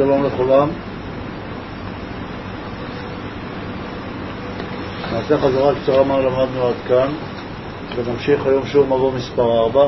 [0.00, 0.68] שלום לכולם.
[5.12, 7.12] נעשה חזרה קצרה מה למדנו עד כאן,
[7.96, 9.86] ונמשיך היום שיעור מבוא מספר 4.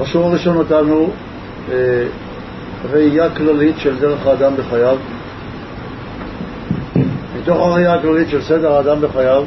[0.00, 1.10] בשיעור הראשון נתנו
[1.70, 2.06] אה,
[2.90, 4.96] ראייה כללית של דרך האדם בחייו.
[7.40, 9.44] מתוך הראייה הכללית של סדר האדם בחייו,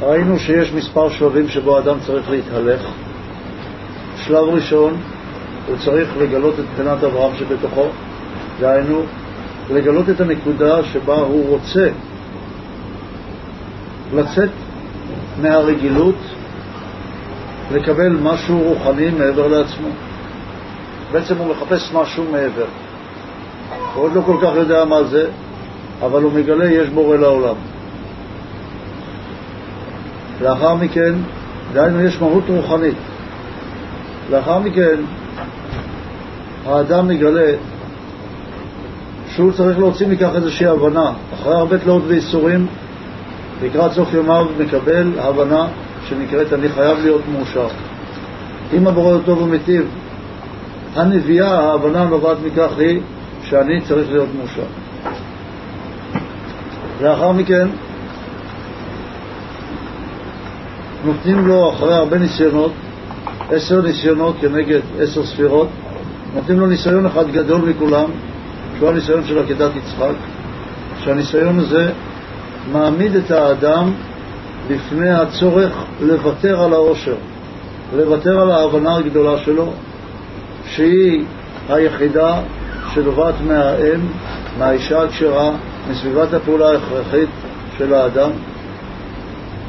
[0.00, 2.80] ראינו שיש מספר שלבים שבו האדם צריך להתהלך.
[4.16, 4.96] שלב ראשון,
[5.66, 7.86] הוא צריך לגלות את בחינת אברהם שבתוכו,
[8.60, 9.02] דהיינו,
[9.70, 11.88] לגלות את הנקודה שבה הוא רוצה
[14.14, 14.50] לצאת
[15.42, 16.16] מהרגילות,
[17.72, 19.88] לקבל משהו רוחני מעבר לעצמו.
[21.12, 22.66] בעצם הוא מחפש משהו מעבר.
[23.94, 25.26] הוא עוד לא כל כך יודע מה זה,
[26.02, 27.54] אבל הוא מגלה יש בורא לעולם.
[30.40, 31.14] לאחר מכן,
[31.72, 32.96] דהיינו יש מהות רוחנית.
[34.30, 34.96] לאחר מכן,
[36.66, 37.52] האדם מגלה
[39.34, 41.12] שהוא צריך להוציא מכך איזושהי הבנה.
[41.34, 42.66] אחרי הרבה תלאות וייסורים,
[43.62, 45.66] לקראת סוף ימיו מקבל הבנה
[46.08, 47.68] שנקראת אני חייב להיות מאושר.
[48.72, 49.88] אם הבורא טוב ומיטיב,
[50.94, 53.00] הנביאה, ההבנה הנובעת מכך היא
[53.42, 54.62] שאני צריך להיות מאושר.
[57.02, 57.68] לאחר מכן
[61.04, 62.72] נותנים לו, אחרי הרבה ניסיונות,
[63.50, 65.68] עשר ניסיונות כנגד עשר ספירות,
[66.34, 68.10] נותנים לו ניסיון אחד גדול מכולם,
[68.78, 70.14] שהוא הניסיון של עקדת יצחק,
[71.04, 71.92] שהניסיון הזה
[72.72, 73.92] מעמיד את האדם
[74.68, 77.14] בפני הצורך לוותר על העושר,
[77.96, 79.72] לוותר על ההבנה הגדולה שלו,
[80.66, 81.24] שהיא
[81.68, 82.40] היחידה
[82.94, 84.00] שנובעת מהאם,
[84.58, 85.50] מהאישה הכשרה,
[85.90, 87.28] מסביבת הפעולה ההכרחית
[87.78, 88.30] של האדם,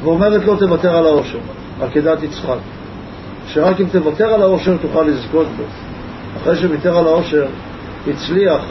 [0.02, 1.38] ואומרת לו תוותר על העושר,
[1.82, 2.58] עקדת יצחק,
[3.46, 5.62] שרק אם תוותר על העושר תוכל לזכות בו.
[6.36, 7.46] אחרי שוויתר על העושר,
[8.08, 8.62] הצליח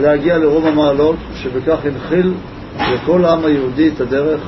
[0.00, 2.32] להגיע לרוב המעלות, שבכך הנחיל
[2.78, 4.40] לכל העם היהודי את הדרך,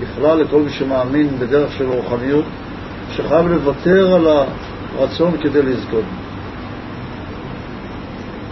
[0.00, 2.44] בכלל לכל מי שמאמין בדרך של רוחניות,
[3.12, 4.26] שחייב לוותר על
[4.98, 6.04] הרצון כדי לזכות.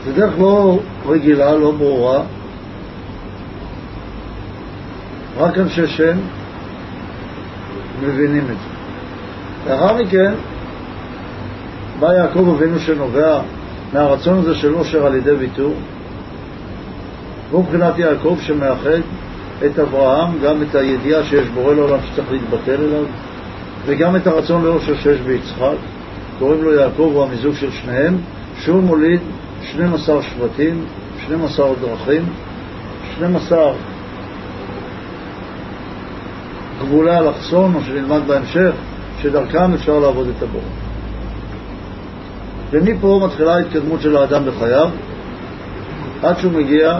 [0.05, 2.23] זו דרך לא רגילה, לא ברורה,
[5.39, 6.17] רק אנשי שם
[8.03, 9.71] מבינים את זה.
[9.71, 10.33] לאחר מכן
[12.01, 13.41] בא יעקב אבינו שנובע
[13.93, 15.75] מהרצון הזה של עושר על ידי ויתור,
[17.51, 19.01] והוא מבחינת יעקב שמאחד
[19.67, 23.05] את אברהם, גם את הידיעה שיש בורא לעולם שצריך להתבטל אליו,
[23.87, 25.77] וגם את הרצון לעושר שיש ביצחק,
[26.39, 28.17] קוראים לו יעקב, הוא המיזוג של שניהם,
[28.59, 29.21] שהוא מוליד
[29.63, 30.85] 12 שבטים,
[31.27, 32.23] 12 דרכים,
[33.17, 33.73] 12
[36.81, 38.73] גבולי אלכסון, או שנלמד בהמשך,
[39.23, 40.86] שדרכם אפשר לעבוד את הבורא.
[42.71, 44.89] ומפה מתחילה ההתקדמות של האדם בחייו,
[46.23, 46.99] עד שהוא מגיע,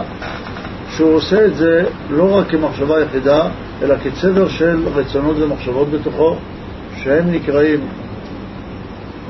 [0.95, 3.47] שהוא עושה את זה לא רק כמחשבה יחידה,
[3.81, 6.35] אלא כצבר של רצונות ומחשבות בתוכו,
[7.03, 7.79] שהם נקראים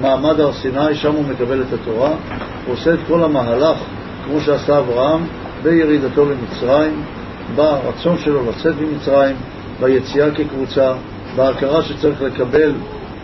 [0.01, 2.09] מעמד הר סיני, שם הוא מקבל את התורה,
[2.65, 3.77] הוא עושה את כל המהלך,
[4.25, 5.21] כמו שעשה אברהם,
[5.63, 7.03] בירידתו למצרים,
[7.55, 9.35] ברצון שלו לצאת ממצרים,
[9.79, 10.93] ביציאה כקבוצה,
[11.35, 12.71] בהכרה שצריך לקבל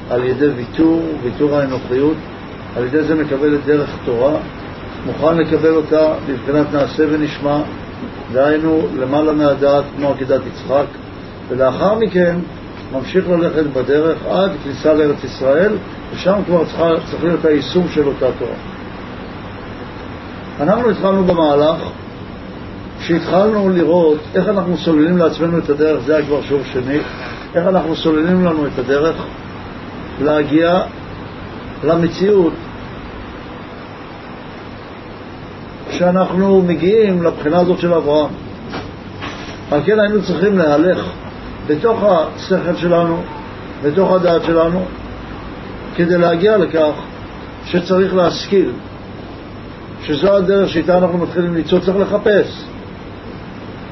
[0.10, 2.16] על ידי ויתור, ויתור האנוכיות,
[2.78, 4.34] על ידי זה מקבל את דרך התורה,
[5.06, 7.58] מוכן לקבל אותה בבחינת נעשה ונשמע,
[8.34, 10.86] דהיינו למעלה מהדעת כמו עקידת יצחק,
[11.50, 12.36] ולאחר מכן
[12.94, 15.74] ממשיך ללכת בדרך עד כניסה לארץ ישראל,
[16.14, 18.56] ושם כבר צריכה, צריך להיות היישום של אותה תורה.
[20.60, 21.78] אנחנו התחלנו במהלך
[23.00, 27.00] כשהתחלנו לראות איך אנחנו סוללים לעצמנו את הדרך, זה היה כבר שיעור שני,
[27.56, 29.16] איך אנחנו סוללים לנו את הדרך
[30.22, 30.82] להגיע
[31.84, 32.54] למציאות
[35.92, 38.32] שאנחנו מגיעים לבחינה הזאת של אברהם.
[39.72, 41.06] על כן היינו צריכים להלך
[41.68, 43.22] בתוך השכל שלנו,
[43.84, 44.86] בתוך הדעת שלנו,
[45.96, 46.92] כדי להגיע לכך
[47.66, 48.72] שצריך להשכיל,
[50.04, 52.64] שזו הדרך שאיתה אנחנו מתחילים ליצור, צריך לחפש.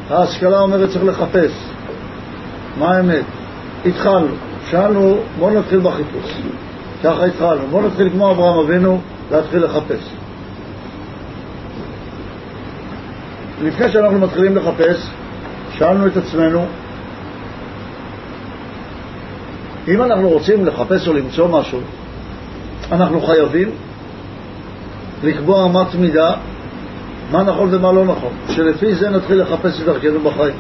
[0.10, 1.52] ההשכלה אומרת צריך לחפש.
[2.80, 3.26] מה האמת?
[3.86, 4.36] התחלנו,
[4.70, 6.42] שאלנו, בואו נתחיל בחיפוש.
[7.04, 7.68] ככה התחלנו.
[7.70, 9.02] בואו נתחיל כמו אברהם אבינו,
[9.32, 10.10] להתחיל לחפש.
[13.64, 15.08] לפני שאנחנו מתחילים לחפש,
[15.78, 16.66] שאלנו את עצמנו,
[19.88, 21.80] אם אנחנו רוצים לחפש או למצוא משהו,
[22.92, 23.70] אנחנו חייבים
[25.24, 26.34] לקבוע אמת מידה
[27.32, 30.56] מה נכון ומה לא נכון, שלפי זה נתחיל לחפש את דרכנו בחיים.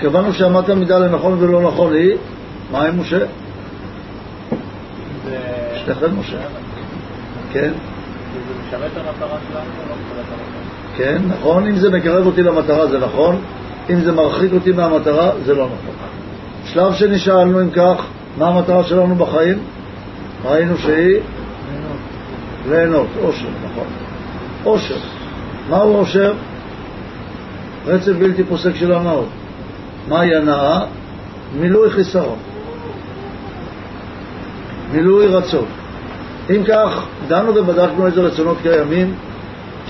[0.00, 2.16] קבענו שאמת המידה לנכון ולא נכון היא,
[2.72, 2.96] מה עם
[5.86, 5.94] משה?
[5.94, 6.36] שתכף משה.
[7.52, 7.72] כן?
[10.96, 13.36] כן, נכון, אם זה מקרב אותי למטרה זה נכון,
[13.90, 15.94] אם זה מרחיק אותי מהמטרה זה לא נכון.
[16.64, 18.04] שלב שני שאלנו אם כך,
[18.38, 19.58] מה המטרה שלנו בחיים?
[20.44, 21.20] ראינו שהיא
[22.68, 23.86] ליהנות, עושר, נכון.
[24.64, 24.98] עושר.
[25.70, 26.32] מהו עושר?
[27.86, 29.28] רצף בלתי פוסק של הנאות.
[30.08, 30.84] מהי הנאה?
[31.60, 32.38] מילוי חיסרון.
[34.92, 35.64] מילוי רצון.
[36.50, 39.14] אם כך, דנו ובדקנו איזה רצונות קיימים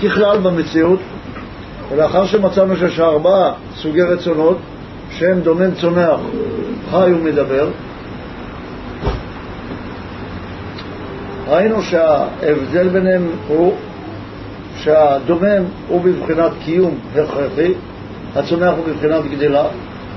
[0.03, 0.99] ככלל במציאות,
[1.91, 4.57] ולאחר שמצאנו שיש ארבעה סוגי רצונות,
[5.11, 6.19] שהם דומם צונח,
[6.91, 7.69] חי ומדבר,
[11.47, 13.73] ראינו שההבדל ביניהם הוא
[14.77, 17.73] שהדומם הוא בבחינת קיום הכרחי,
[18.35, 19.63] הצומח הוא בבחינת גדילה,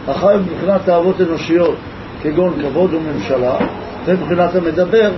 [0.08, 1.74] החי הוא בבחינת תאוות אנושיות
[2.22, 3.56] כגון כבוד וממשלה,
[4.06, 5.10] ובבחינת המדבר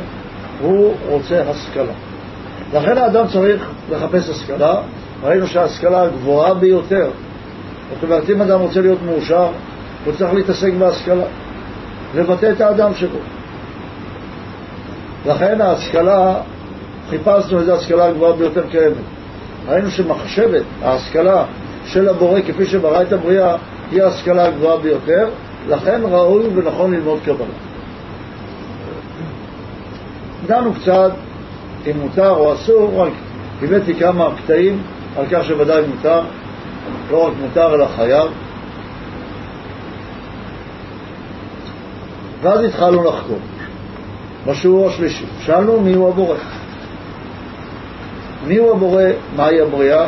[0.60, 1.92] הוא רוצה השכלה.
[2.74, 4.74] לכן האדם צריך לחפש השכלה,
[5.22, 7.10] ראינו שההשכלה הגבוהה ביותר,
[7.94, 9.48] זאת אומרת אם אדם רוצה להיות מאושר,
[10.04, 11.24] הוא צריך להתעסק בהשכלה,
[12.14, 13.18] לבטא את האדם שבו.
[15.26, 16.40] לכן ההשכלה,
[17.10, 18.96] חיפשנו איזו השכלה הגבוהה ביותר קיימת.
[19.68, 21.44] ראינו שמחשבת, ההשכלה
[21.86, 23.56] של הבורא כפי שברא את הבריאה,
[23.90, 25.28] היא ההשכלה הגבוהה ביותר,
[25.68, 27.71] לכן ראוי ונכון ללמוד קבלה.
[30.46, 31.10] דנו קצת
[31.90, 33.12] אם מותר או אסור, רק
[33.62, 34.82] הבאתי כמה קטעים
[35.16, 36.20] על כך שוודאי מותר,
[37.10, 38.30] לא רק מותר אלא חייב.
[42.42, 43.38] ואז התחלנו לחקור.
[44.46, 45.24] בשיעור השלישי.
[45.40, 46.36] שאלנו מיהו הבורא.
[48.46, 49.02] מיהו הבורא,
[49.36, 50.06] מהי הבריאה,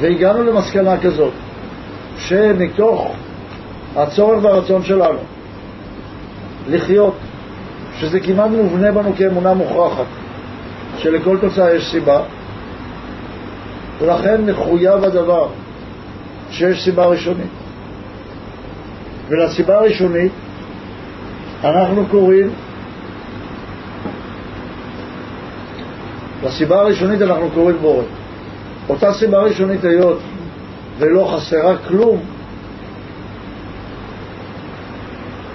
[0.00, 1.32] והגענו למסקנה כזאת,
[2.18, 3.12] שמתוך
[3.96, 5.18] הצורך והרצון שלנו
[6.68, 7.14] לחיות,
[7.98, 10.06] שזה כמעט מובנה בנו כאמונה מוכרחת,
[10.98, 12.22] שלכל תוצאה יש סיבה,
[14.00, 15.46] ולכן מחויב הדבר
[16.50, 17.50] שיש סיבה ראשונית.
[19.28, 20.32] ולסיבה הראשונית
[21.64, 22.50] אנחנו קוראים,
[26.44, 28.02] לסיבה הראשונית אנחנו קוראים בורא.
[28.88, 30.18] אותה סיבה ראשונית היות
[30.98, 32.20] ולא חסרה כלום,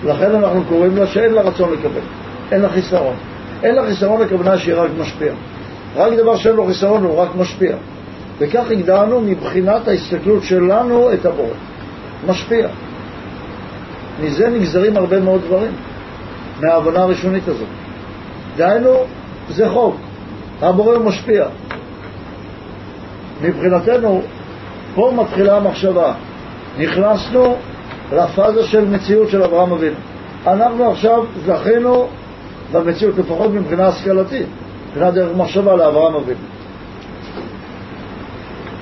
[0.05, 2.01] לכן אנחנו קוראים לה שאין לה רצון לקבל,
[2.51, 3.15] אין לה חיסרון.
[3.63, 5.33] אין לה חיסרון הכוונה שהיא רק משפיע.
[5.95, 7.75] רק דבר שאין לו חיסרון הוא רק משפיע.
[8.39, 11.55] וכך הגדרנו מבחינת ההסתכלות שלנו את הבורא.
[12.27, 12.67] משפיע.
[14.21, 15.71] מזה נגזרים הרבה מאוד דברים.
[16.61, 17.67] מההבנה הראשונית הזאת.
[18.57, 18.93] דהיינו,
[19.49, 19.95] זה חוק,
[20.61, 21.45] הבורא הוא משפיע.
[23.41, 24.21] מבחינתנו,
[24.95, 26.13] פה מתחילה המחשבה.
[26.77, 27.55] נכנסנו
[28.13, 29.95] לפאזה של מציאות של אברהם אבינו.
[30.47, 32.07] אנחנו עכשיו זכינו
[32.71, 34.47] במציאות, לפחות מבחינה השכלתית,
[34.87, 36.39] מבחינת דרך מחשבה לאברהם אבינו.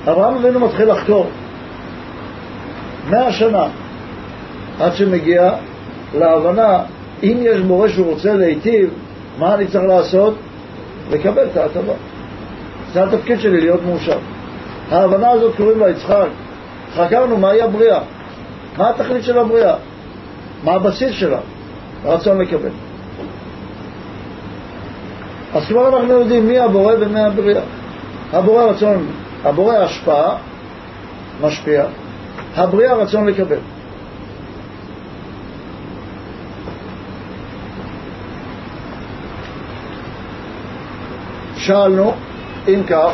[0.08, 1.26] אברהם אבינו מתחיל לחקור
[3.10, 3.66] מאה שנה
[4.80, 5.52] עד שמגיע
[6.14, 6.82] להבנה
[7.22, 8.90] אם יש מורה שהוא רוצה להיטיב,
[9.38, 10.34] מה אני צריך לעשות?
[11.10, 11.92] לקבל את ההטבה.
[12.92, 14.18] זה התפקיד שלי, להיות מאושר.
[14.90, 16.28] ההבנה הזאת קוראים לה יצחק.
[16.94, 18.00] חקרנו מהי הבריאה,
[18.78, 19.74] מה התכלית של הבריאה,
[20.64, 21.38] מה הבסיס שלה,
[22.04, 22.70] הרצון לקבל.
[25.58, 27.62] אז כבר אנחנו יודעים מי הבורא ומי הבריאה.
[28.32, 29.06] הבורא רצון,
[29.44, 30.36] הבורא השפעה,
[31.40, 31.84] משפיע,
[32.56, 33.56] הבריאה רצון לקבל.
[41.56, 42.12] שאלנו,
[42.68, 43.12] אם כך,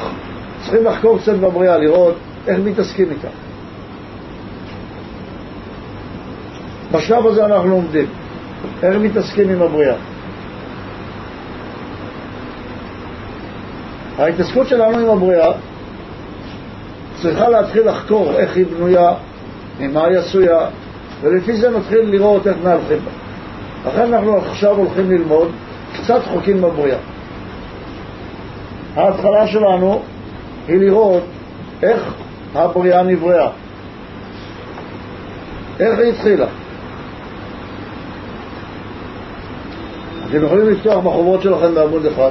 [0.62, 2.14] צריכים לחקור קצת בבריאה, לראות
[2.46, 3.28] איך מתעסקים איתה.
[6.92, 8.06] בשלב הזה אנחנו לומדים
[8.82, 10.13] איך מתעסקים עם הבריאה.
[14.18, 15.52] ההתעסקות שלנו עם הבריאה
[17.22, 19.12] צריכה להתחיל לחקור איך היא בנויה,
[19.80, 20.58] ממה היא עשויה,
[21.20, 23.10] ולפי זה נתחיל לראות איך מהלכים בה.
[23.90, 25.48] לכן אנחנו עכשיו הולכים ללמוד
[25.92, 26.98] קצת חוקים בבריאה.
[28.96, 30.02] ההתחלה שלנו
[30.68, 31.22] היא לראות
[31.82, 32.14] איך
[32.54, 33.48] הבריאה נבראה,
[35.80, 36.46] איך היא התחילה.
[40.28, 42.30] אתם יכולים לפתוח בחובות שלכם בעמוד אחד,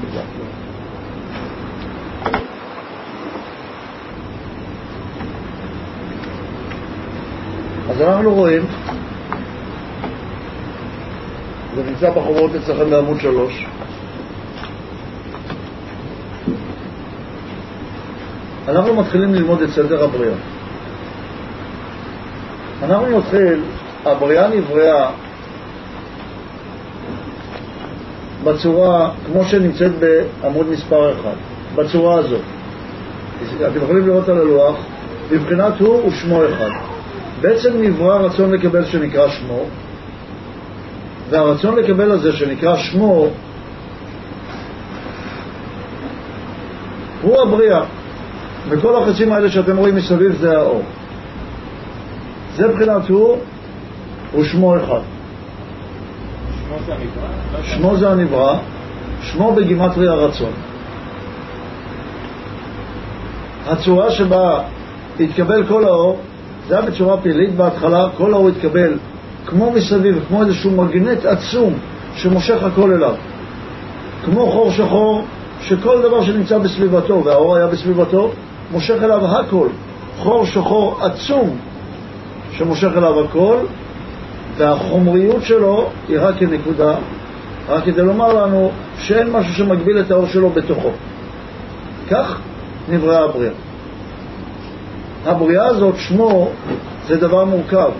[0.00, 0.68] זה מחולק.
[7.90, 8.62] אז אנחנו רואים,
[11.74, 13.66] זה נמצא בחוברות אצלכם בעמוד שלוש,
[18.68, 20.34] אנחנו מתחילים ללמוד את סדר הבריאה.
[22.82, 23.62] אנחנו נתחיל,
[24.04, 25.10] הבריאה נבראה
[28.44, 31.34] בצורה, כמו שנמצאת בעמוד מספר אחד,
[31.74, 32.40] בצורה הזאת.
[33.66, 34.76] אתם יכולים לראות על הלוח,
[35.32, 36.70] מבחינת הוא ושמו אחד.
[37.40, 39.64] בעצם נברא רצון לקבל שנקרא שמו,
[41.30, 43.28] והרצון לקבל הזה שנקרא שמו
[47.22, 47.84] הוא הבריאה.
[48.68, 50.82] וכל החצים האלה שאתם רואים מסביב זה האור.
[52.56, 53.36] זה מבחינת הוא
[54.38, 55.00] ושמו אחד.
[57.62, 58.58] שמו זה הנברא,
[59.22, 60.52] שמו בגימטרי הרצון.
[63.66, 64.60] הצורה שבה
[65.20, 66.18] התקבל כל האור,
[66.68, 68.98] זה היה בצורה פעילית בהתחלה, כל האור התקבל
[69.46, 71.74] כמו מסביב, כמו איזשהו מגנט עצום
[72.16, 73.14] שמושך הכל אליו.
[74.24, 75.24] כמו חור שחור,
[75.60, 78.30] שכל דבר שנמצא בסביבתו, והאור היה בסביבתו,
[78.72, 79.68] מושך אליו הכל.
[80.18, 81.56] חור שחור עצום
[82.52, 83.56] שמושך אליו הכל,
[84.58, 86.94] והחומריות שלו היא רק כנקודה,
[87.68, 90.90] רק כדי לומר לנו שאין משהו שמגביל את האור שלו בתוכו.
[92.10, 92.38] כך
[92.88, 93.52] נבראה הבריאה.
[95.26, 96.50] הבריאה הזאת, שמו,
[97.06, 97.90] זה דבר מורכב.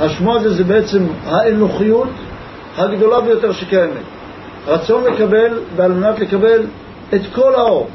[0.00, 2.08] השמו הזה זה בעצם האנוכיות
[2.76, 4.02] הגדולה ביותר שקיימת.
[4.66, 6.62] רצון לקבל ועל מנת לקבל
[7.14, 7.88] את כל האור.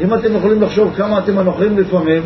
[0.00, 2.22] אם אתם יכולים לחשוב כמה אתם אנוכיים לפעמים,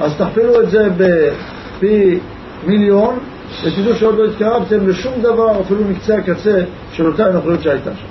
[0.00, 2.18] אז תכפילו את זה בפי
[2.66, 3.18] מיליון,
[3.62, 6.60] ותדעו שעוד לא התקרבתם לשום דבר, אפילו מקצה הקצה
[6.92, 8.06] של אותה אנוכיות שהייתה שם.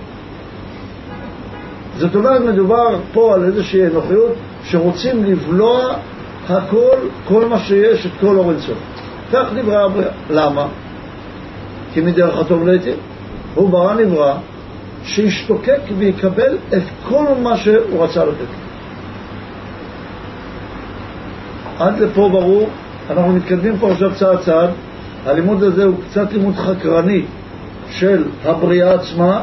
[1.97, 4.31] זאת אומרת, מדובר פה על איזושהי אנוכיות
[4.63, 5.93] שרוצים לבלוע
[6.49, 6.97] הכל,
[7.27, 8.77] כל מה שיש, את כל אור אינסוף.
[9.33, 10.11] כך נברא הבריאה.
[10.29, 10.67] למה?
[11.93, 12.95] כי מדרך הטוב לעתים.
[13.55, 14.33] הוא ברא נברא
[15.03, 18.63] שישתוקק ויקבל את כל מה שהוא רצה לתת.
[21.79, 22.69] עד לפה ברור,
[23.09, 24.69] אנחנו מתקדמים פה עכשיו צעד צעד,
[25.25, 27.21] הלימוד הזה הוא קצת לימוד חקרני
[27.89, 29.41] של הבריאה עצמה,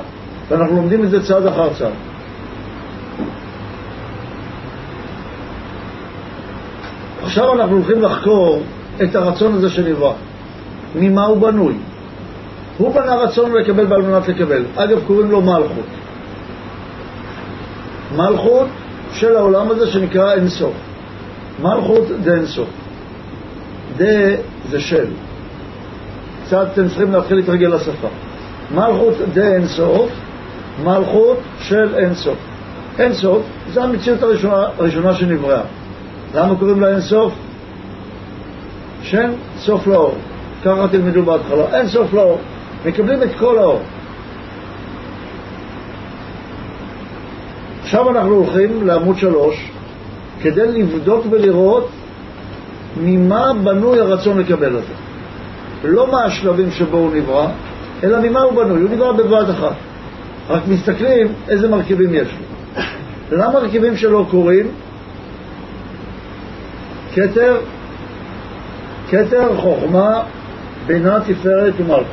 [0.48, 1.92] ואנחנו לומדים את זה צעד אחר צעד.
[7.22, 8.62] עכשיו אנחנו הולכים לחקור
[9.02, 10.12] את הרצון הזה שנברא.
[10.94, 11.74] ממה הוא בנוי?
[12.78, 14.64] הוא בנה רצון לקבל ועל מנת לקבל.
[14.76, 15.86] אגב, קוראים לו מלכות.
[18.16, 18.68] מלכות
[19.12, 20.72] של העולם הזה שנקרא אינסוף.
[21.62, 22.68] מלכות דה אינסוף.
[23.96, 24.36] דה
[24.70, 25.06] זה של.
[26.50, 28.08] קצת אתם צריכים להתחיל להתרגל לשפה.
[28.74, 30.10] מלכות דה אינסוף,
[30.84, 32.36] מלכות של אינסוף.
[32.98, 33.42] אינסוף
[33.72, 35.60] זה המציאות הראשונה, הראשונה שנבראה.
[36.34, 37.32] למה קוראים לה אינסוף?
[39.02, 40.14] שאין סוף לאור.
[40.64, 41.64] ככה תלמדו בהתחלה.
[41.78, 42.38] אין סוף לאור.
[42.86, 43.80] מקבלים את כל האור.
[47.82, 49.70] עכשיו אנחנו הולכים לעמוד שלוש
[50.42, 51.88] כדי לבדוק ולראות
[52.96, 55.09] ממה בנוי הרצון לקבל את זה.
[55.84, 57.48] לא מה השלבים שבו הוא נברא,
[58.02, 58.82] אלא ממה הוא בנוי.
[58.82, 59.74] הוא נברא בבת אחת.
[60.48, 63.36] רק מסתכלים איזה מרכיבים יש לו.
[63.38, 64.66] למה מרכיבים שלו קוראים?
[67.14, 67.56] כתר,
[69.10, 70.22] כתר, חוכמה,
[70.86, 72.04] בינה, תפארת ומלכות.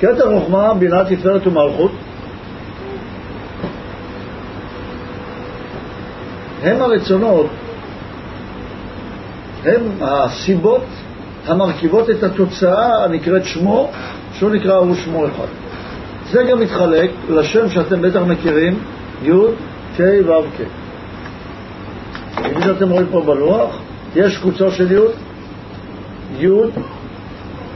[0.00, 1.92] כתר חוכמה, בינה, תפארת ומלכות
[6.62, 7.46] הם הרצונות,
[9.64, 10.84] הם הסיבות
[11.46, 13.90] המרכיבות את התוצאה הנקראת שמו,
[14.32, 15.46] שהוא נקרא הוא שמו אחד.
[16.30, 18.78] זה גם מתחלק לשם שאתם בטח מכירים,
[19.22, 19.30] י'
[19.96, 20.62] ק' ו' ק'.
[22.36, 23.78] כפי שאתם רואים פה בלוח,
[24.16, 24.98] יש קוצו של י',
[26.38, 26.50] י',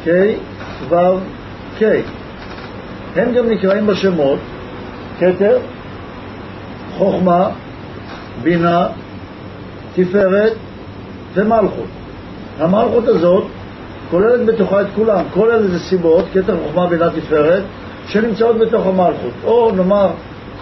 [0.04, 0.08] ק',
[0.88, 0.94] ו',
[1.78, 1.82] ק'.
[3.16, 4.38] הם גם נקראים בשמות
[5.18, 5.58] כתר,
[6.98, 7.48] חוכמה,
[8.42, 8.86] בינה,
[9.94, 10.52] תפארת
[11.34, 11.88] ומלכות.
[12.58, 13.44] המלכות הזאת
[14.10, 15.24] כוללת בתוכה את כולם.
[15.34, 17.62] כל אלה זה סיבות, כתר, חוכמה, בינה, תפארת,
[18.06, 19.32] שנמצאות בתוך המלכות.
[19.44, 20.10] או נאמר,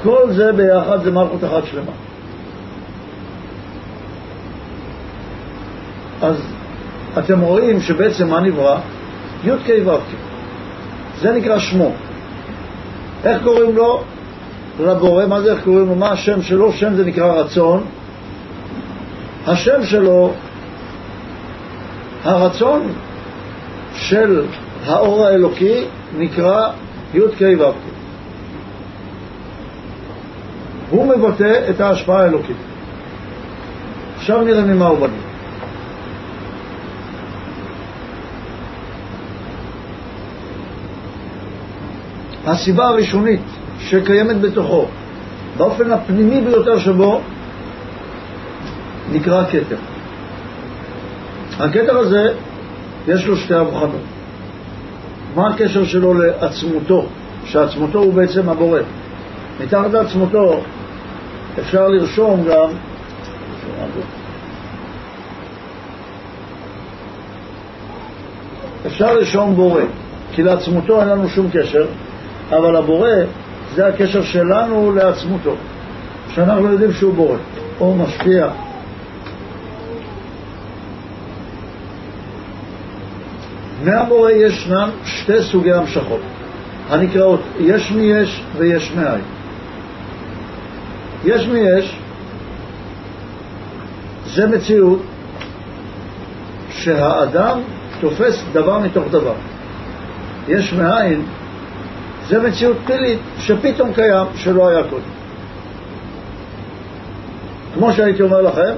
[0.02, 1.92] כל זה ביחד זה מלכות אחת שלמה.
[6.22, 6.36] אז
[7.18, 8.78] אתם רואים שבעצם מה נברא?
[9.44, 10.00] י"ק ו"ק.
[11.20, 11.92] זה נקרא שמו.
[13.24, 14.02] איך קוראים לו?
[14.80, 15.94] לבורא, מה זה איך קוראים לו?
[15.94, 16.72] מה השם שלו?
[16.72, 17.84] שם זה נקרא רצון.
[19.46, 20.32] השם שלו,
[22.24, 22.92] הרצון
[23.94, 24.44] של
[24.86, 25.84] האור האלוקי
[26.18, 26.70] נקרא
[27.14, 27.74] י"ק ו"ק.
[30.90, 32.56] הוא מבטא את ההשפעה האלוקית.
[34.16, 35.18] עכשיו נראה ממה הוא בנוי.
[42.46, 43.40] הסיבה הראשונית
[43.80, 44.86] שקיימת בתוכו,
[45.56, 47.20] באופן הפנימי ביותר שבו,
[49.12, 49.76] נקרא כתר.
[51.60, 52.32] הכתר הזה,
[53.08, 54.00] יש לו שתי אבחנות.
[55.34, 57.06] מה הקשר שלו לעצמותו,
[57.44, 58.80] שעצמותו הוא בעצם הבורא.
[59.60, 60.60] מתחת לעצמותו
[61.58, 62.68] אפשר לרשום גם
[68.86, 69.82] אפשר לרשום בורא,
[70.32, 71.86] כי לעצמותו אין לנו שום קשר,
[72.50, 73.08] אבל הבורא
[73.74, 75.54] זה הקשר שלנו לעצמותו,
[76.34, 77.36] שאנחנו יודעים שהוא בורא,
[77.80, 78.48] או משפיע.
[83.84, 86.20] מהבורא ישנם שתי סוגי המשכות,
[86.88, 89.20] הנקראות יש מי יש ויש מאין.
[91.24, 91.96] יש מי יש
[94.26, 95.02] זה מציאות
[96.70, 97.60] שהאדם
[98.00, 99.34] תופס דבר מתוך דבר.
[100.48, 101.22] יש מאין
[102.28, 105.02] זה מציאות פלילית שפתאום קיים שלא היה קודם.
[107.74, 108.72] כמו שהייתי אומר לכם,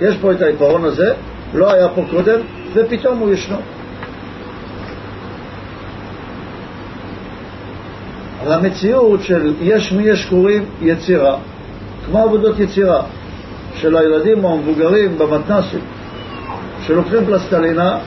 [0.00, 1.14] יש פה את העיפרון הזה,
[1.54, 2.40] לא היה פה קודם,
[2.72, 3.56] ופתאום הוא ישנו.
[8.42, 11.36] אבל המציאות של יש מי יש קוראים יצירה,
[12.06, 13.02] כמו עבודות יצירה
[13.74, 15.80] של הילדים או המבוגרים במתנ"סים,
[16.86, 17.98] שלוקחים פלסטלינה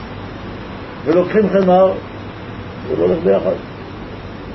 [1.04, 1.92] ולוקחים חמר,
[2.88, 3.54] זה לא הולך ביחד.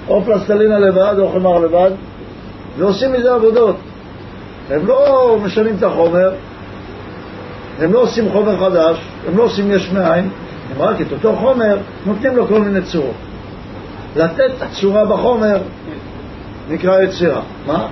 [0.07, 1.91] או פלסטלינה לבד או חמר לבד,
[2.77, 3.75] ועושים מזה עבודות.
[4.69, 6.31] הם לא משנים את החומר,
[7.79, 8.97] הם לא עושים חומר חדש,
[9.27, 10.29] הם לא עושים יש מאין,
[10.75, 13.30] הם רק את אותו חומר נותנים לו כל מיני צורות.
[14.15, 15.57] לתת צורה בחומר
[16.69, 17.41] נקרא יצירה.
[17.67, 17.87] מה?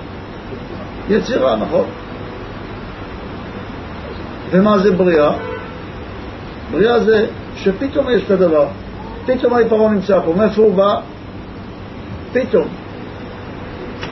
[1.08, 1.84] יצירה, נכון.
[4.50, 5.32] ומה זה בריאה?
[6.70, 8.66] בריאה זה שפתאום יש את הדבר,
[9.26, 11.00] פתאום העיפרון נמצא פה, מאיפה הוא בא?
[12.32, 12.68] פתאום.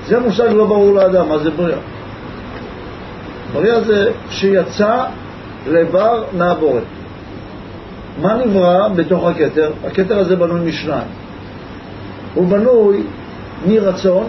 [0.07, 1.79] זה מושג לא ברור לאדם, מה זה בריאה?
[3.53, 5.05] בריאה זה שיצא
[5.67, 6.81] לבר מהבורא.
[8.23, 9.73] מה נברא בתוך הכתר?
[9.87, 11.09] הכתר הזה בנוי משניים.
[12.35, 13.03] הוא בנוי
[13.67, 14.29] מרצון,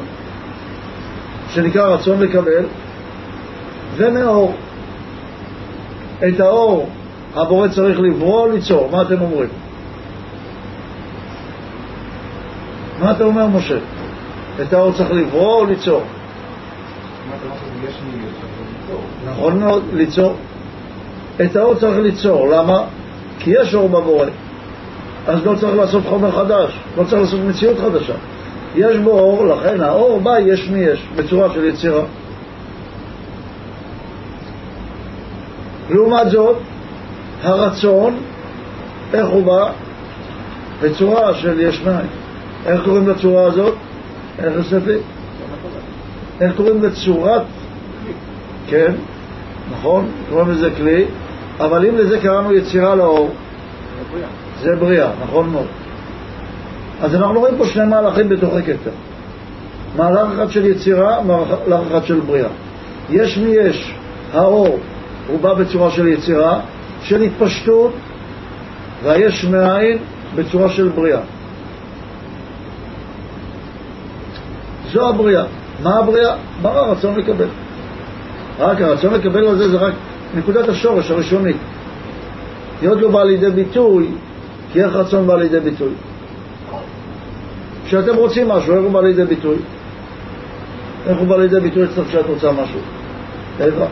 [1.50, 2.66] שנקרא רצון לקבל,
[3.96, 4.54] ומאור.
[6.28, 6.90] את האור
[7.36, 8.90] הבורא צריך לברוא או ליצור?
[8.92, 9.50] מה אתם אומרים?
[13.00, 13.78] מה אתה אומר, משה?
[14.62, 16.04] את האור צריך לברוא או ליצור?
[19.26, 20.36] נכון מאוד, ליצור.
[21.42, 22.84] את האור צריך ליצור, למה?
[23.40, 24.26] כי יש אור בבורא.
[25.30, 28.14] אז לא צריך לעשות חומר חדש, לא צריך לעשות מציאות חדשה.
[28.76, 32.04] יש בו אור, לכן האור בא יש מי יש, בצורה של יצירה.
[35.90, 36.56] לעומת זאת,
[37.44, 38.18] הרצון,
[39.14, 39.72] איך הוא בא?
[40.82, 42.08] בצורה של יש מאין.
[42.66, 43.74] איך קוראים לצורה הזאת?
[44.40, 44.98] איך יוספי?
[46.42, 47.42] איך קוראים לצורת?
[48.68, 48.94] כן,
[49.72, 51.06] נכון, קוראים לזה כלי,
[51.60, 53.30] אבל אם לזה קראנו יצירה לאור,
[54.62, 55.68] זה בריאה, נכון מאוד.
[57.02, 58.92] אז אנחנו רואים פה שני מהלכים בתוך הכתר.
[59.98, 62.50] מהלך אחד של יצירה, מהלך אחד של בריאה.
[63.10, 63.94] יש מי יש,
[64.34, 64.80] האור
[65.28, 66.60] הוא בא בצורה של יצירה,
[67.04, 67.94] של התפשטות,
[69.04, 69.98] והיש מאין
[70.36, 71.20] בצורה של בריאה.
[74.92, 75.44] זו הבריאה.
[75.84, 76.36] מה הבריאה?
[76.62, 77.48] מה הרצון לקבל?
[78.60, 79.94] רק הרצון לקבל הזה זה רק
[80.36, 81.58] נקודת השורש הראשונית.
[82.82, 84.08] היא עוד לא באה לידי ביטוי,
[84.74, 85.94] כי איך רצון בא לידי ביטוי?
[87.86, 89.58] כשאתם רוצים משהו, איך הוא בא לידי ביטוי?
[91.08, 92.80] איך הוא בא לידי ביטוי אצלך כשאת רוצה משהו?
[93.60, 93.86] איפה?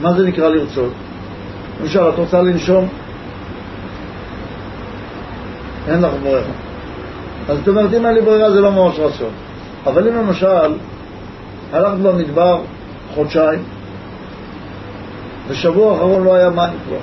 [0.00, 0.92] מה זה נקרא לרצות?
[1.80, 2.88] למשל, את רוצה לנשום?
[5.88, 6.42] אין לך ברירה.
[7.48, 9.30] אז את אומרת, אם אין לי ברירה זה לא ממש רצון.
[9.86, 10.74] אבל אם למשל,
[11.72, 12.60] הלכת במדבר
[13.14, 13.62] חודשיים,
[15.52, 16.98] ושבוע האחרון לא היה מים כבר,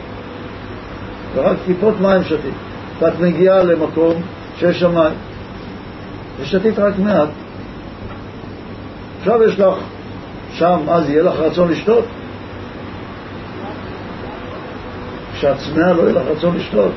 [1.35, 2.53] ורק טיפות מים שתית,
[2.99, 4.21] ואת מגיעה למקום
[4.59, 5.13] שיש שם מים,
[6.41, 7.29] ושתית רק מעט,
[9.19, 9.75] עכשיו יש לך
[10.53, 12.05] שם, אז יהיה לך רצון לשתות?
[15.33, 16.91] כשאת צמאה לא יהיה לך רצון לשתות.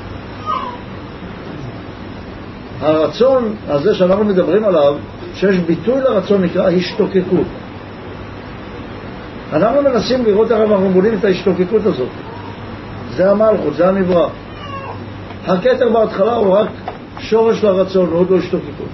[2.81, 4.95] הרצון הזה שאנחנו מדברים עליו,
[5.35, 7.47] שיש ביטוי לרצון נקרא השתוקקות.
[9.53, 12.09] אנחנו מנסים לראות איך אנחנו בונים את ההשתוקקות הזאת.
[13.11, 14.29] זה המלכות, זה הנברא.
[15.47, 16.69] הכתר בהתחלה הוא רק
[17.19, 18.89] שורש לרצון, הוא עוד לא השתוקקות.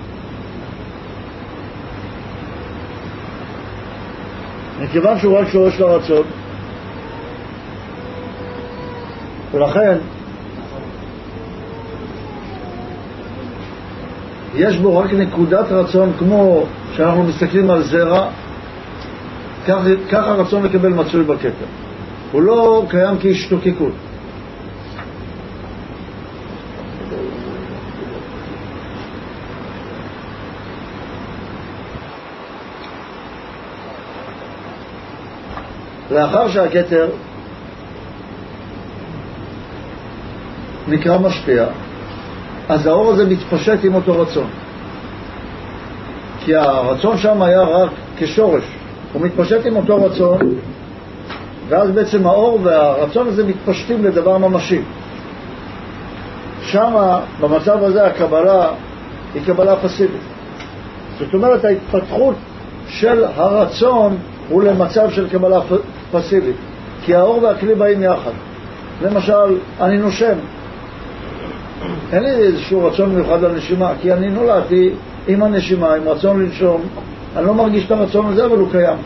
[4.81, 6.23] מכיוון שהוא רק שורש לרצון,
[9.53, 9.99] ולכן
[14.55, 16.67] יש בו רק נקודת רצון כמו
[16.97, 18.29] שאנחנו מסתכלים על זרע,
[20.11, 21.67] כך הרצון לקבל מצוי בכתר.
[22.33, 23.93] הוא לא קיים כהשתוקקות.
[36.11, 37.09] לאחר שהכתר
[40.89, 41.67] נקרא משפיע,
[42.69, 44.47] אז האור הזה מתפשט עם אותו רצון.
[46.45, 48.65] כי הרצון שם היה רק כשורש,
[49.13, 50.39] הוא מתפשט עם אותו רצון,
[51.69, 54.81] ואז בעצם האור והרצון הזה מתפשטים לדבר ממשי.
[56.63, 58.69] שם, במצב הזה, הקבלה
[59.35, 60.21] היא קבלה פסיבית.
[61.19, 62.35] זאת אומרת, ההתפתחות
[62.89, 64.17] של הרצון
[64.49, 65.61] הוא למצב של קבלה
[66.13, 66.57] פסיבית,
[67.05, 68.31] כי האור והכלי באים יחד.
[69.03, 70.35] למשל, אני נושם,
[72.13, 74.91] אין לי איזשהו רצון מיוחד לנשימה, כי אני נולדתי
[75.29, 76.83] עם הנשימה, עם רצון לנשום,
[77.37, 78.97] אני לא מרגיש את הרצון הזה, אבל הוא קיים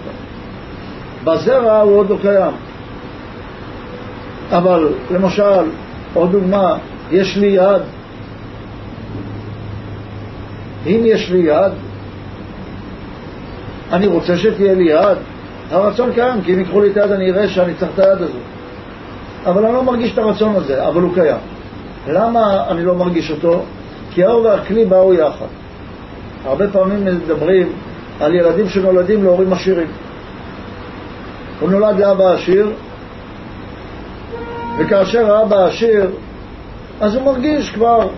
[1.24, 2.52] בזרע הוא עוד לא קיים.
[4.50, 5.64] אבל למשל,
[6.14, 6.76] עוד דוגמה,
[7.10, 7.82] יש לי יד.
[10.86, 11.72] אם יש לי יד,
[13.92, 15.18] אני רוצה שתהיה לי יד.
[15.70, 18.42] הרצון קיים, כי אם ייקחו לי את היד אני אראה שאני צריך את היד הזאת.
[19.46, 21.36] אבל אני לא מרגיש את הרצון הזה, אבל הוא קיים.
[22.08, 23.62] למה אני לא מרגיש אותו?
[24.10, 25.46] כי האור והכלי באו יחד.
[26.44, 27.72] הרבה פעמים מדברים
[28.22, 29.86] על ילדים שנולדים להורים עשירים.
[31.60, 32.70] הוא נולד לאבא עשיר,
[34.78, 36.10] וכאשר האבא עשיר,
[37.00, 38.08] אז הוא מרגיש כבר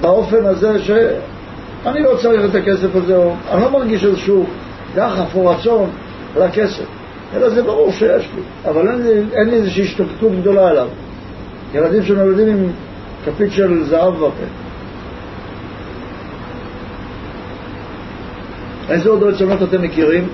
[0.00, 4.44] באופן הזה שאני לא צריך את הכסף הזה, או אני לא מרגיש איזשהו
[4.94, 5.90] דחף או רצון
[6.36, 6.84] לכסף,
[7.34, 10.88] אלא זה ברור שיש לי, אבל אין לי, אין לי איזושהי השתוקקות גדולה אליו.
[11.74, 12.66] ילדים שנולדים עם
[13.24, 14.63] כפית של זהב בפה.
[18.88, 20.28] איזה עוד רצונות אתם מכירים?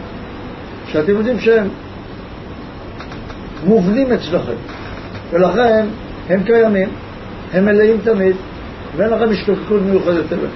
[0.87, 1.69] שאתם יודעים שהם
[3.65, 4.57] מובנים אצלכם,
[5.31, 5.87] ולכן
[6.29, 6.89] הם קיימים,
[7.53, 8.37] הם מלאים תמיד,
[8.97, 10.51] ואין לכם השתוקקות מיוחדת אליהם.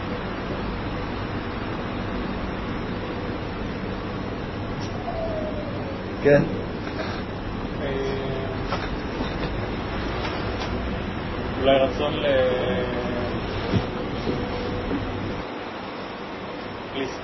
[6.22, 6.42] כן.
[11.62, 12.26] אולי רצון ל...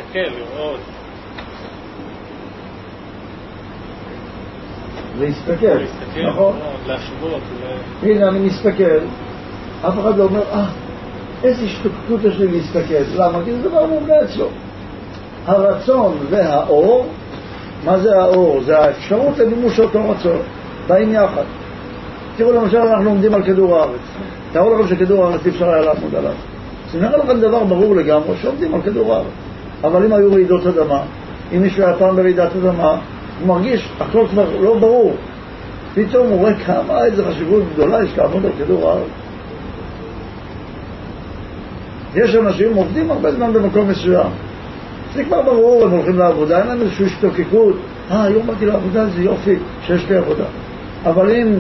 [0.01, 0.81] להסתכל, לראות.
[5.19, 6.59] להסתכל, נכון.
[6.87, 7.43] להשוות.
[8.03, 8.99] הנה, אני מסתכל,
[9.89, 10.65] אף אחד לא אומר, אה,
[11.45, 13.23] איזה השתוקקות יש לי להסתכל.
[13.23, 13.39] למה?
[13.45, 14.49] כי זה דבר מובנה אצלו.
[15.47, 17.07] הרצון והאור,
[17.85, 18.63] מה זה האור?
[18.63, 20.39] זה האפשרות למימוש אותו רצון,
[20.87, 21.45] באים יחד.
[22.37, 24.01] תראו למשל, אנחנו עומדים על כדור הארץ.
[24.53, 26.33] תארו לכם שכדור הארץ אי אפשר היה לעמוד עליו.
[26.93, 29.50] זה נראה לכם דבר ברור לגמרי שעומדים על כדור הארץ.
[29.85, 31.03] אבל אם היו רעידות אדמה,
[31.57, 32.97] אם מישהו היה פעם ברעידת אדמה,
[33.41, 35.15] הוא מרגיש, הכל כבר לא ברור.
[35.95, 39.11] פתאום הוא רואה כמה, איזה חשיבות גדולה יש לעמוד על כדור הארץ.
[42.15, 44.31] יש אנשים עובדים הרבה זמן במקום מסוים.
[45.15, 47.77] זה כבר ברור, הם הולכים לעבודה, אין להם איזושהי השתוקקות.
[48.11, 50.45] אה, היום באתי לעבודה, זה יופי שיש לי עבודה.
[51.05, 51.55] אבל אם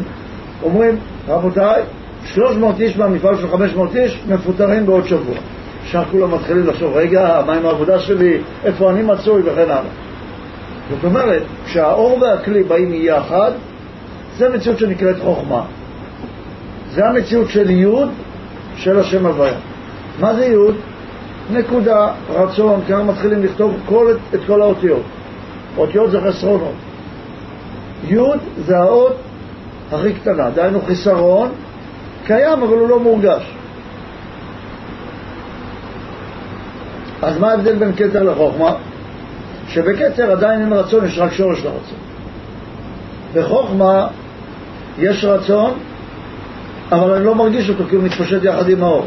[0.62, 0.96] אומרים,
[1.28, 1.82] רבותיי,
[2.24, 5.36] 300 איש מהמפעל של 500 איש מפוטרים בעוד שבוע.
[5.90, 9.82] עכשיו כולם מתחילים לחשוב, רגע, מה עם העבודה שלי, איפה אני מצוי וכן הלאה.
[10.90, 13.50] זאת אומרת, כשהאור והכלי באים יחד,
[14.36, 15.62] זה מציאות שנקראת חוכמה.
[16.90, 18.08] זה המציאות של יוד
[18.76, 19.54] של השם הוויה.
[20.20, 20.74] מה זה יוד?
[21.52, 25.02] נקודה, רצון, כאן מתחילים לכתוב כל, את כל האותיות.
[25.76, 26.74] אותיות זה חסרונות.
[28.08, 29.16] יוד זה האות
[29.92, 31.48] הכי קטנה, דהיינו חיסרון,
[32.26, 33.59] קיים אבל הוא לא מורגש.
[37.22, 38.72] אז מה ההבדל בין כתר לחוכמה?
[39.68, 41.98] שבכתר עדיין אין רצון, יש רק שורש לרצון.
[43.34, 44.06] בחוכמה
[44.98, 45.72] יש רצון,
[46.92, 49.06] אבל אני לא מרגיש אותו כי הוא מתפשט יחד עם האור.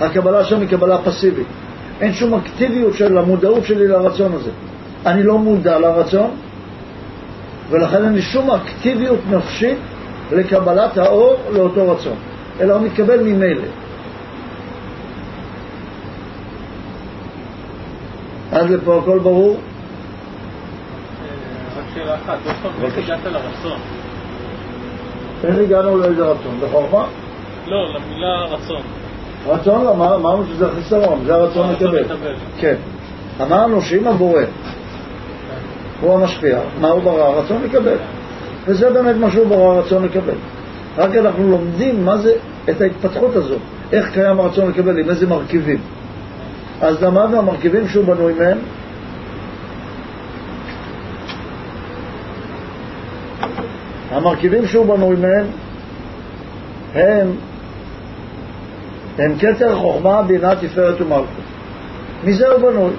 [0.00, 1.46] הקבלה שם היא קבלה פסיבית.
[2.00, 4.50] אין שום אקטיביות של המודעות שלי לרצון הזה.
[5.06, 6.30] אני לא מודע לרצון,
[7.70, 9.78] ולכן אין לי שום אקטיביות נפשית
[10.32, 12.16] לקבלת האור לאותו רצון,
[12.60, 13.62] אלא הוא מתקבל ממילא.
[18.60, 19.56] עד לפה הכל ברור?
[21.78, 22.98] רק שאלה אחת, איך בבקשה.
[23.14, 23.78] הגעת לרצון?
[25.44, 26.60] איך הגענו לאיזה רצון?
[26.62, 27.04] בחוכמה?
[27.66, 28.80] לא, למילה רצון.
[29.48, 32.00] רצון, אמר- אמרנו שזה החיסרון, זה הרצון הרצון לקבל.
[32.00, 32.34] לקבל.
[32.58, 32.74] כן.
[33.42, 34.40] אמרנו שאם הבורא
[36.00, 37.40] הוא המשפיע, מה הוא ברא?
[37.40, 37.96] רצון לקבל.
[38.66, 40.34] וזה באמת מה שהוא ברא, רצון לקבל.
[40.98, 42.32] רק אנחנו לומדים מה זה,
[42.70, 43.58] את ההתפתחות הזאת,
[43.92, 45.78] איך קיים הרצון לקבל, עם איזה מרכיבים.
[46.80, 48.58] אז למדנו המרכיבים שהוא בנוי מהם,
[54.10, 55.46] המרכיבים שהוא בנוי מהם
[56.94, 57.32] הם
[59.18, 61.26] הם כתר חוכמה, בינה, תפארת ומלכות.
[62.24, 62.92] מזה הוא בנוי.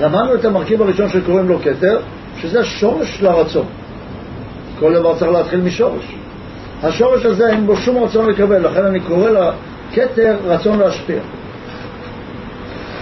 [0.00, 1.98] למדנו את המרכיב הראשון שקוראים לו כתר,
[2.40, 3.66] שזה שורש לרצון.
[4.78, 6.14] כל דבר צריך להתחיל משורש.
[6.82, 9.30] השורש הזה אין בו שום רצון לקבל, לכן אני קורא
[9.94, 11.20] לכתר רצון להשפיע.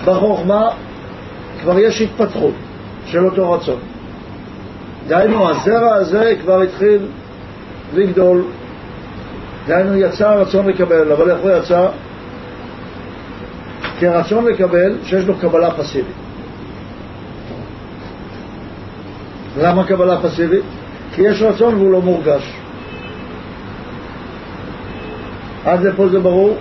[0.04, 0.68] בחוכמה
[1.62, 2.54] כבר יש התפתחות
[3.06, 3.78] של אותו רצון.
[5.08, 6.98] דהיינו, הזרע הזה כבר התחיל
[7.94, 8.44] לגדול,
[9.66, 11.88] דהיינו, יצא הרצון לקבל, אבל איך הוא יצא?
[14.00, 16.14] כרצון לקבל שיש לו קבלה פסיבית.
[19.58, 20.64] למה קבלה פסיבית?
[21.14, 22.52] כי יש רצון והוא לא מורגש.
[25.64, 26.56] עד לפה זה ברור?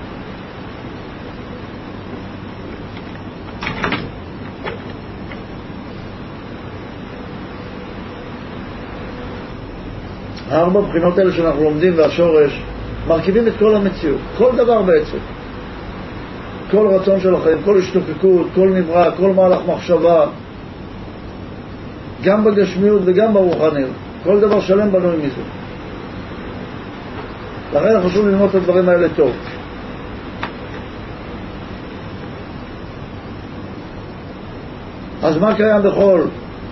[10.52, 12.62] הארבע בחינות האלה שאנחנו לומדים והשורש
[13.08, 15.18] מרכיבים את כל המציאות, כל דבר בעצם.
[16.72, 20.26] כל רצון של החיים, כל השתוקקות, כל נברא, כל מהלך מחשבה,
[22.24, 23.90] גם בגשמיות וגם ברוחניות.
[24.24, 25.42] כל דבר שלם בנוי מזה.
[27.74, 29.32] לכן חשוב ללמוד את הדברים האלה טוב.
[35.24, 36.22] אז מה קיים בכל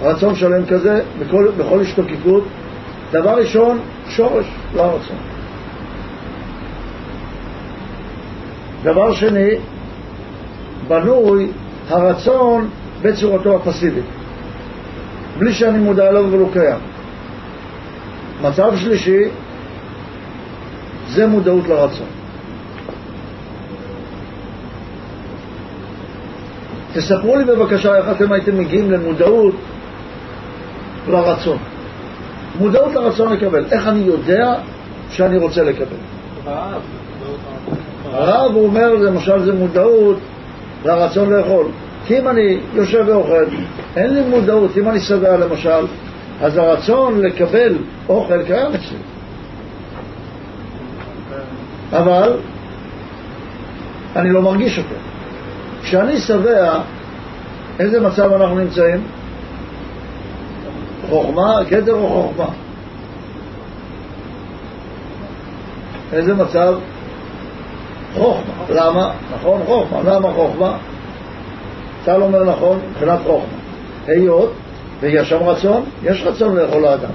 [0.01, 2.43] רצון שלם כזה, בכל, בכל השתוקקות?
[3.11, 4.45] דבר ראשון, שורש,
[4.75, 5.17] לא הרצון.
[8.83, 9.49] דבר שני,
[10.87, 11.47] בנוי
[11.89, 12.69] הרצון
[13.01, 14.05] בצורתו הפסיבית,
[15.39, 16.79] בלי שאני מודע אליו ולא קיים.
[18.41, 19.23] מצב שלישי,
[21.07, 22.07] זה מודעות לרצון.
[26.93, 29.55] תספרו לי בבקשה איך אתם הייתם מגיעים למודעות
[31.07, 31.57] לרצון.
[32.59, 33.65] מודעות לרצון לקבל.
[33.71, 34.53] איך אני יודע
[35.11, 35.95] שאני רוצה לקבל?
[36.45, 36.81] רעב.
[38.13, 40.17] הרב הוא אומר, למשל, זה מודעות
[40.85, 41.65] לרצון לאכול.
[42.05, 43.43] כי אם אני יושב ואוכל,
[43.95, 45.85] אין לי מודעות, אם אני שבע למשל,
[46.41, 47.75] אז הרצון לקבל
[48.09, 48.97] אוכל קיים אצלי.
[51.91, 52.33] אבל
[54.15, 54.95] אני לא מרגיש אותו.
[55.83, 56.79] כשאני שבע,
[57.79, 59.03] איזה מצב אנחנו נמצאים?
[61.09, 62.45] חוכמה, כתר או חוכמה?
[66.13, 66.73] איזה מצב?
[68.13, 68.63] חוכמה.
[68.69, 69.11] למה?
[69.35, 70.13] נכון, חוכמה.
[70.13, 70.77] למה חוכמה?
[72.05, 73.57] טל אומר נכון, מבחינת חוכמה.
[74.07, 74.53] היות
[74.99, 77.11] ויש שם רצון, יש רצון לאכול האדם.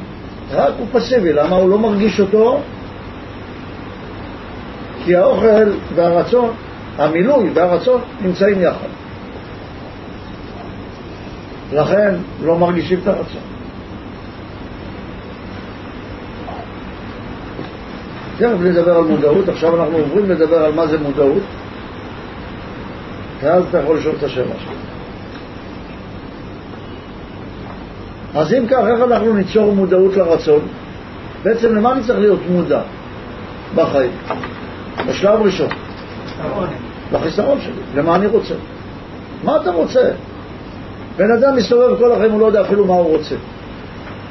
[0.53, 2.61] רק הוא פסיבי, למה הוא לא מרגיש אותו?
[5.05, 6.51] כי האוכל והרצון,
[6.99, 8.89] המילוי והרצון נמצאים יחד.
[11.73, 13.54] לכן לא מרגישים את הרצון.
[18.39, 21.43] תכף נדבר על מודעות, עכשיו אנחנו עוברים לדבר על מה זה מודעות,
[23.41, 24.73] ואז אתה יכול לשאול את השאלה שלך.
[28.35, 30.61] אז אם כך, איך אנחנו ניצור מודעות לרצון?
[31.43, 32.81] בעצם למה אני צריך להיות מודע
[33.75, 34.11] בחיים?
[35.09, 35.69] בשלב ראשון,
[37.13, 38.55] לחיסרון שלי, למה אני רוצה.
[39.45, 40.11] מה אתה רוצה?
[41.17, 43.35] בן אדם מסתובב כל החיים, הוא לא יודע אפילו מה הוא רוצה.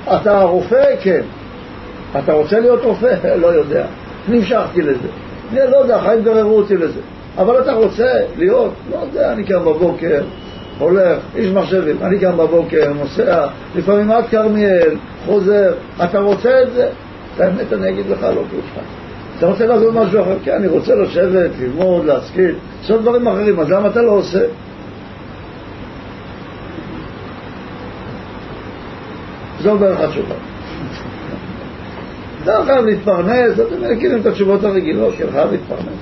[0.08, 0.84] אתה רופא?
[1.02, 1.22] כן.
[2.17, 3.15] אתה רוצה להיות רופא?
[3.43, 3.86] לא יודע.
[4.28, 5.08] נמשכתי לזה.
[5.52, 6.99] אני לא יודע, החיים גררו אותי לזה.
[7.38, 8.73] אבל אתה רוצה להיות?
[8.91, 10.21] לא יודע, אני קם בבוקר,
[10.80, 14.95] הולך, איש מחשבים, אני קם בבוקר, נוסע, לפעמים עד כרמיאל,
[15.26, 15.73] חוזר.
[16.04, 16.89] אתה רוצה את זה?
[17.39, 18.86] האמת אני אגיד לך, לא כלום.
[19.38, 20.36] אתה רוצה לעשות משהו אחר?
[20.43, 24.45] כן, אני רוצה לשבת, ללמוד, להשכיל, לעשות דברים אחרים, אז למה אתה לא עושה?
[29.62, 30.53] זו דרך התשובה.
[32.43, 35.99] אתה חייב להתפרנס, אתם מכירים את התשובות הרגילות, כן, חייב להתפרנס.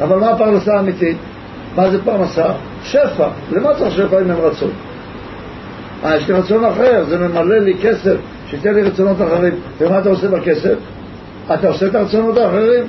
[0.00, 1.16] אבל מה הפרנסה האמיתית?
[1.76, 2.46] מה זה פרנסה?
[2.82, 3.28] שפע.
[3.52, 4.70] למה צריך שפע אם אין רצון?
[6.04, 9.54] אה, יש לי רצון אחר, זה ממלא לי כסף, שייתן לי רצונות אחרים.
[9.78, 10.74] ומה אתה עושה בכסף?
[11.54, 12.84] אתה עושה את הרצונות האחרים?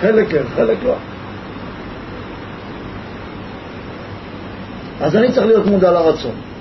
[0.00, 0.94] חלק כן, חלק לא.
[5.00, 6.51] אז אני צריך להיות מודע לרצון.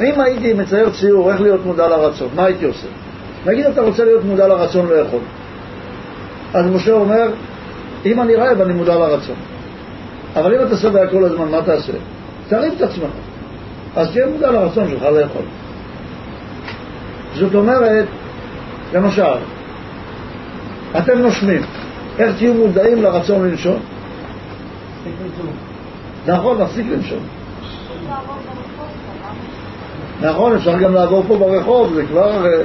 [0.00, 2.86] אם הייתי מצייר ציור איך להיות מודע לרצון, מה הייתי עושה?
[3.46, 5.20] נגיד אתה רוצה להיות מודע לרצון לאכול.
[6.54, 7.28] אז משה אומר,
[8.06, 9.36] אם אני רעב אני מודע לרצון.
[10.36, 11.92] אבל אם אתה שבע כל הזמן, מה תעשה?
[12.48, 13.10] תרים את עצמך.
[13.96, 15.42] אז תהיה מודע לרצון שלך לאכול.
[17.34, 18.06] זאת אומרת,
[18.94, 19.22] למשל,
[20.98, 21.62] אתם נושמים,
[22.18, 23.78] איך תהיו מודעים לרצון לנשום?
[26.26, 27.18] נכון, להפסיק לנשום.
[30.22, 32.62] נכון, אפשר גם לעבור פה ברחוב, זה כבר אה,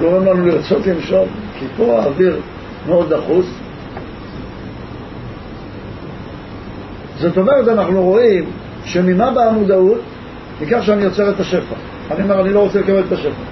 [0.00, 2.40] גורם לנו לרצות לנשום, כי פה האוויר
[2.86, 3.46] מאוד דחוס.
[7.18, 8.44] זאת אומרת, אנחנו רואים
[8.84, 10.00] שממה באה המודעות?
[10.60, 11.74] מכך שאני יוצר את השפע.
[12.10, 13.42] אני אומר, אני לא רוצה לקבל את השפע.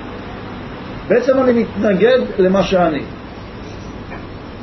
[1.08, 3.02] בעצם אני מתנגד למה שאני.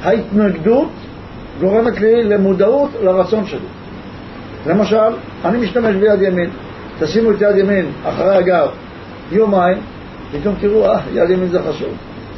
[0.03, 0.89] ההתנגדות
[1.59, 3.59] גורמת לי למודעות לרצון שלי.
[4.67, 5.11] למשל,
[5.45, 6.49] אני משתמש ביד ימין,
[6.99, 8.67] תשימו את יד ימין אחרי הגב
[9.31, 9.77] יומיים,
[10.31, 11.89] פתאום תראו, אה, יד ימין זה חשוב.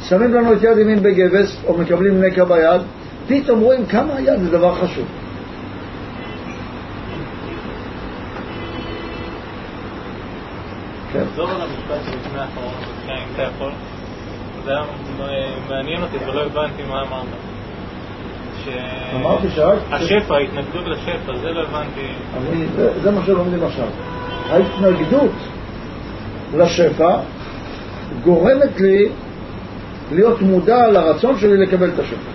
[0.02, 2.80] שמים לנו את יד ימין בגבס, או מקבלים נקע ביד,
[3.28, 5.06] פתאום רואים כמה היד זה דבר חשוב.
[11.12, 11.24] כן.
[11.30, 12.74] תחזור על המשפט שלפני האחרון,
[13.34, 13.70] אתה יכול.
[14.64, 14.82] זה היה
[15.68, 17.57] מעניין אותי ולא הבנתי מה אמרת.
[19.14, 19.46] אמרתי.
[19.90, 22.00] השפע, ההתנגדות לשפע, זה לא הבנתי.
[23.02, 23.86] זה מה שלומדים עכשיו.
[24.50, 25.32] ההתנגדות
[26.56, 27.16] לשפע
[28.24, 29.08] גורמת לי
[30.12, 32.30] להיות מודע לרצון שלי לקבל את השפע.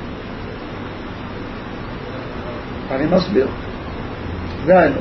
[2.92, 3.48] אני מסביר.
[4.66, 5.00] דהיינו,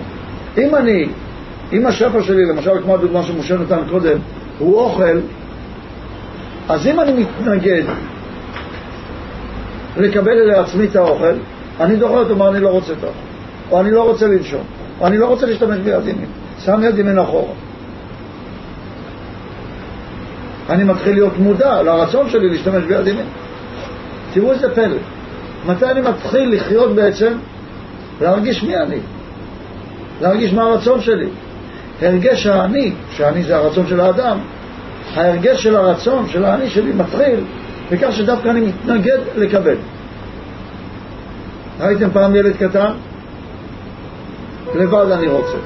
[0.58, 1.06] אם אני,
[1.72, 4.18] אם השפע שלי, למשל כמו הדוגמה שמשה נתן קודם,
[4.58, 5.18] הוא אוכל,
[6.68, 7.82] אז אם אני מתנגד
[9.96, 11.34] לקבל לעצמי את האוכל,
[11.80, 13.18] אני דוחה אותו, מה אני לא רוצה את האוכל,
[13.70, 14.62] או אני לא רוצה לנשום,
[15.00, 16.28] או אני לא רוצה להשתמש ביד ימין,
[16.58, 17.52] שם יד ימין אחורה.
[20.70, 23.26] אני מתחיל להיות מודע לרצון שלי להשתמש ביד ימין.
[24.32, 24.96] תראו איזה פלא.
[25.66, 27.32] מתי אני מתחיל לחיות בעצם?
[28.20, 28.98] להרגיש מי אני.
[30.20, 31.28] להרגיש מה הרצון שלי.
[32.02, 34.38] הרגש האני, שהאני זה הרצון של האדם,
[35.14, 37.40] ההרגש של הרצון, של האני שלי, מתחיל
[37.92, 39.76] בכך שדווקא אני מתנגד לקבל.
[41.80, 42.92] ראיתם פעם ילד קטן?
[44.74, 45.56] לבד אני רוצה.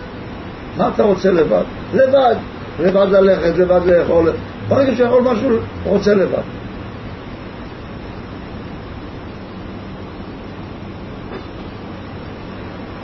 [0.76, 1.62] מה אתה רוצה לבד?
[1.94, 2.34] לבד.
[2.80, 4.32] לבד ללכת, לבד לאכול.
[4.68, 5.50] ברגע שיכול משהו,
[5.84, 6.42] רוצה לבד.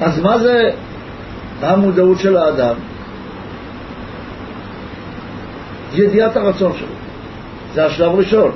[0.00, 0.70] אז מה זה
[1.60, 2.74] המודעות של האדם?
[5.92, 6.88] ידיעת הרצון שלו.
[7.74, 8.52] זה השלב הראשון.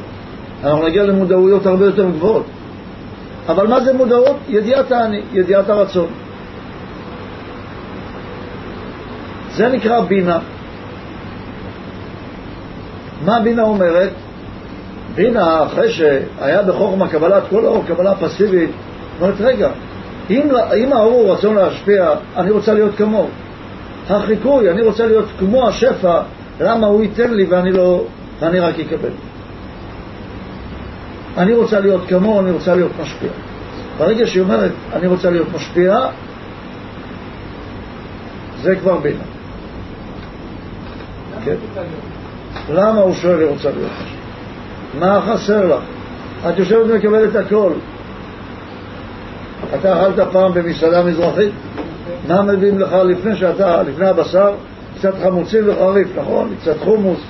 [0.64, 2.46] אנחנו נגיע למודעויות הרבה יותר גבוהות.
[3.48, 4.36] אבל מה זה מודעות?
[4.48, 6.06] ידיעת האני, ידיעת הרצון.
[9.52, 10.38] זה נקרא בינה.
[13.24, 14.10] מה בינה אומרת?
[15.14, 18.70] בינה, אחרי שהיה בחוכמה קבלת כל האור, קבלה פסיבית,
[19.20, 19.70] אומרת, רגע,
[20.30, 23.28] אם, אם האור הוא רצון להשפיע, אני רוצה להיות כמוהו.
[24.10, 26.20] החיקוי, אני רוצה להיות כמו השפע,
[26.60, 28.04] למה הוא ייתן לי ואני לא,
[28.40, 29.10] ואני רק אקבל.
[31.38, 33.30] אני רוצה להיות כמוהו, אני רוצה להיות משפיע.
[33.98, 35.98] ברגע שהיא אומרת, אני רוצה להיות משפיע,
[38.62, 39.24] זה כבר בינה.
[41.44, 41.54] כן.
[42.70, 44.16] למה הוא שואל, היא רוצה להיות משפיע?
[45.00, 45.82] מה חסר לך?
[46.48, 47.72] את יושבת ומקבלת הכל.
[49.74, 51.52] אתה אכלת פעם במסעדה מזרחית?
[52.28, 54.54] מה מביאים לך לפני שאתה, לפני הבשר?
[54.98, 56.54] קצת חמוצים וחריף, נכון?
[56.60, 57.20] קצת חומוס.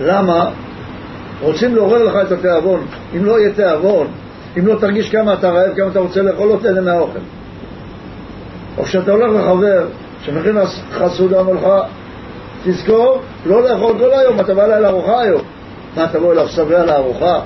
[0.00, 0.50] למה?
[1.44, 2.86] רוצים לעורר לך את התיאבון.
[3.16, 4.06] אם לא יהיה תיאבון,
[4.58, 7.18] אם לא תרגיש כמה אתה רעב, כמה אתה רוצה לאכול, לא תהנה מהאוכל.
[8.78, 9.86] או כשאתה הולך לחבר
[10.22, 11.68] שמכין לך סעודה, אומר לך,
[12.64, 15.42] תזכור, לא לאכול כל היום, אתה בא אליי לארוחה היום.
[15.96, 17.40] מה, תבוא אליו שבע לארוחה?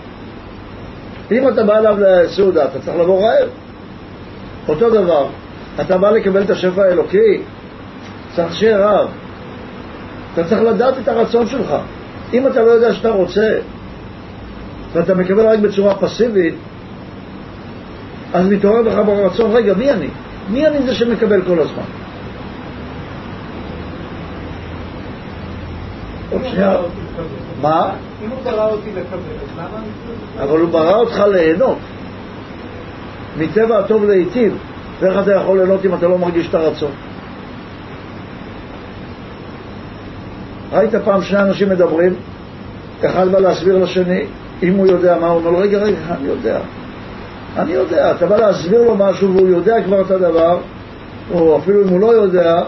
[1.32, 3.49] אם אתה בא אליו לסעודה, אתה צריך לבוא רעב.
[4.68, 5.26] אותו דבר,
[5.80, 7.42] אתה בא לקבל את השפע האלוקי,
[8.36, 9.09] צריך שיהיה רב.
[10.34, 11.74] אתה צריך לדעת את הרצון שלך.
[12.32, 13.59] אם אתה לא יודע שאתה רוצה,
[14.93, 16.55] ואתה מקבל רק בצורה פסיבית,
[18.34, 20.09] אז מתעורר בך ברצון, רגע, מי אני?
[20.51, 21.82] מי אני זה שמקבל כל הזמן?
[27.62, 27.91] מה?
[28.24, 31.78] אם הוא ברא אותי לקבל, אז למה אבל הוא ברא אותך ליהנות.
[33.39, 34.59] מטבע הטוב להיטיב.
[35.01, 36.91] ואיך אתה יכול ליהנות אם אתה לא מרגיש את הרצון?
[40.72, 42.14] ראית פעם שני אנשים מדברים,
[43.07, 44.24] אחד בא להסביר לשני,
[44.62, 46.59] אם הוא יודע מה, הוא אומר לו, רגע, רגע, אני יודע.
[47.56, 50.59] אני יודע, אתה בא להסביר לו משהו והוא יודע כבר את הדבר,
[51.34, 52.64] או אפילו אם הוא לא יודע, הוא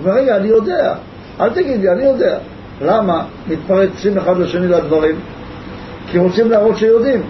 [0.00, 0.94] אומר, רגע, אני יודע,
[1.40, 2.38] אל תגיד לי, אני יודע.
[2.82, 5.16] למה מתפרצים אחד לשני לדברים?
[6.10, 7.22] כי רוצים להראות שיודעים.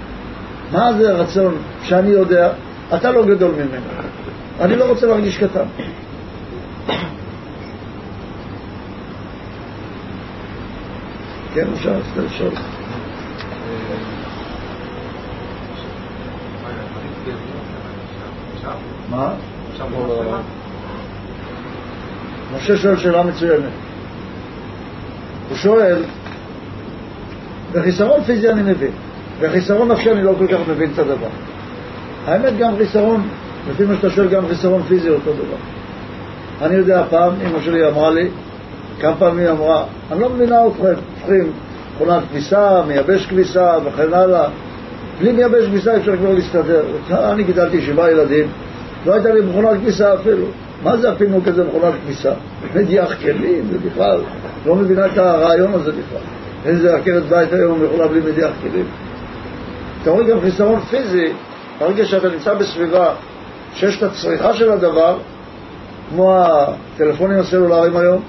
[0.72, 2.49] מה זה רצון שאני יודע?
[2.95, 3.86] אתה לא גדול ממנו.
[4.61, 5.64] אני לא רוצה להרגיש קטן.
[11.55, 12.51] כן, אפשר לשאול.
[19.11, 19.32] מה?
[22.57, 23.70] משה שואל שאלה מצוינת.
[25.48, 26.02] הוא שואל,
[27.72, 28.90] בחיסרון פיזי אני מבין,
[29.40, 31.28] בחיסרון נפשי אני לא כל כך מבין את הדבר.
[32.26, 33.28] האמת גם חיסרון,
[33.70, 35.57] לפי מה שאתה שואל, גם חיסרון פיזי אותו דבר.
[36.62, 38.28] אני יודע, פעם אמא שלי אמרה לי,
[39.00, 41.52] כמה פעמים היא אמרה, אני לא מבינה אתכם, הופכים
[41.94, 44.44] מכונת כביסה, מייבש כביסה וכן הלאה.
[45.20, 46.82] בלי מייבש כביסה אפשר כבר להסתדר.
[47.11, 48.46] אני גידלתי שבעה ילדים,
[49.07, 50.46] לא הייתה לי מכונת כביסה אפילו.
[50.82, 52.32] מה זה הפינוק הזה מכונת כביסה?
[52.74, 54.20] מדיח כלים, זה בכלל,
[54.66, 56.22] לא מבינה את הרעיון הזה בכלל.
[56.64, 58.86] איזה עקרת בית היום יכולה בלי מדיח כלים?
[60.02, 61.32] אתה רואה גם חיסרון פיזי,
[61.78, 63.14] ברגע שאתה נמצא בסביבה
[63.74, 65.18] שיש את הצריכה של הדבר,
[66.11, 68.22] כמו הטלפונים הסלולריים היום,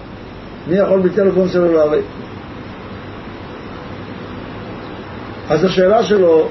[0.68, 2.02] מי יכול בטלפון סלולרי?
[5.50, 6.48] אז השאלה שלו,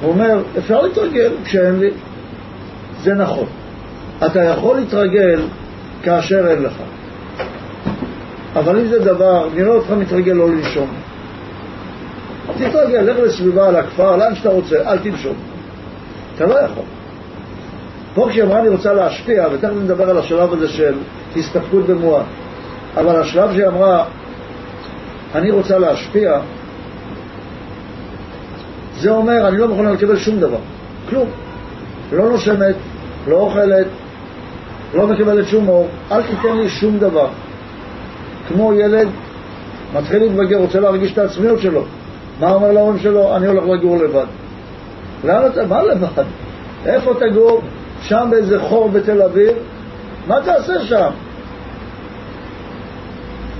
[0.00, 1.90] הוא אומר, אפשר להתרגל כשאין לי.
[3.02, 3.46] זה נכון.
[4.26, 5.40] אתה יכול להתרגל
[6.02, 6.72] כאשר אין לך.
[8.54, 10.88] אבל אם זה דבר, נראה אותך מתרגל לא לנשום.
[12.54, 15.34] תתרגל, לך לסביבה, לכפר, לאן שאתה רוצה, אל תנשום.
[16.36, 16.84] אתה לא יכול.
[18.14, 20.94] פה כשהיא אמרה אני רוצה להשפיע, ותכף נדבר על השלב הזה של
[21.36, 22.26] הסתפקות במועט,
[22.96, 24.04] אבל השלב שהיא אמרה
[25.34, 26.40] אני רוצה להשפיע,
[28.98, 30.58] זה אומר אני לא מוכנה לקבל שום דבר,
[31.08, 31.28] כלום.
[32.12, 32.74] לא נושמת,
[33.26, 33.86] לא אוכלת,
[34.94, 37.28] לא מקבלת שום אור, אל תיתן לי שום דבר.
[38.48, 39.08] כמו ילד
[39.94, 41.84] מתחיל להתבגר, רוצה להרגיש את העצמיות שלו.
[42.40, 43.36] מה אומר להורים שלו?
[43.36, 44.26] אני הולך לגור לבד.
[45.24, 45.66] לאן אתה?
[45.66, 46.24] מה לבד?
[46.86, 47.60] איפה תגור?
[48.02, 49.56] שם באיזה חור בתל אביב?
[50.26, 51.10] מה תעשה שם?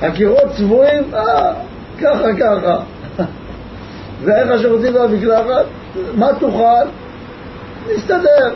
[0.02, 1.14] הקירות צבועים?
[1.14, 1.52] אה,
[2.00, 2.78] ככה ככה.
[4.24, 5.66] ואיך השירותים והמקלחת?
[6.14, 6.88] מה תאכל?
[7.94, 8.54] נסתדר.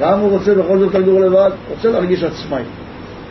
[0.00, 1.50] למה הוא רוצה בכל זאת לגור לבד?
[1.70, 2.62] רוצה להרגיש עצמאי.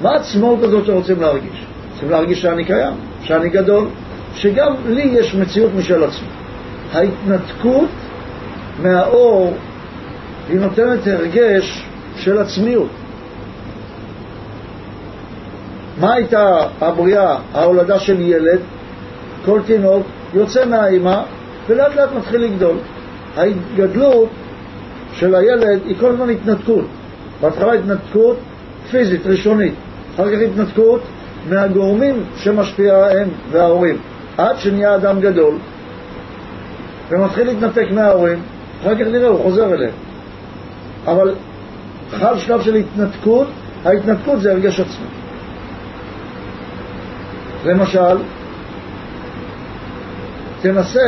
[0.01, 1.65] מה העצמאות הזאת שרוצים להרגיש?
[1.93, 2.93] רוצים להרגיש שאני קיים,
[3.23, 3.87] שאני גדול,
[4.35, 6.27] שגם לי יש מציאות משל עצמי.
[6.93, 7.89] ההתנתקות
[8.81, 9.53] מהאור
[10.49, 11.85] היא נותנת הרגש
[12.17, 12.89] של עצמיות.
[15.99, 18.59] מה הייתה הבריאה, ההולדה של ילד?
[19.45, 21.21] כל תינוק יוצא מהאימא
[21.67, 22.77] ולאט לאט מתחיל לגדול.
[23.37, 24.29] ההתגדלות
[25.13, 26.85] של הילד היא כל הזמן התנתקות.
[27.41, 28.37] בהתחלה התנתקות
[28.91, 29.73] פיזית, ראשונית,
[30.15, 31.01] אחר כך התנתקות
[31.49, 33.97] מהגורמים שמשפיע הם וההורים,
[34.37, 35.55] עד שנהיה אדם גדול
[37.09, 38.39] ומתחיל להתנתק מההורים,
[38.81, 39.93] אחר כך נראה, הוא חוזר אליהם.
[41.07, 41.35] אבל
[42.11, 43.47] חל שלב של התנתקות,
[43.85, 45.07] ההתנתקות זה הרגש עצמי.
[47.65, 48.17] למשל,
[50.61, 51.07] תנסה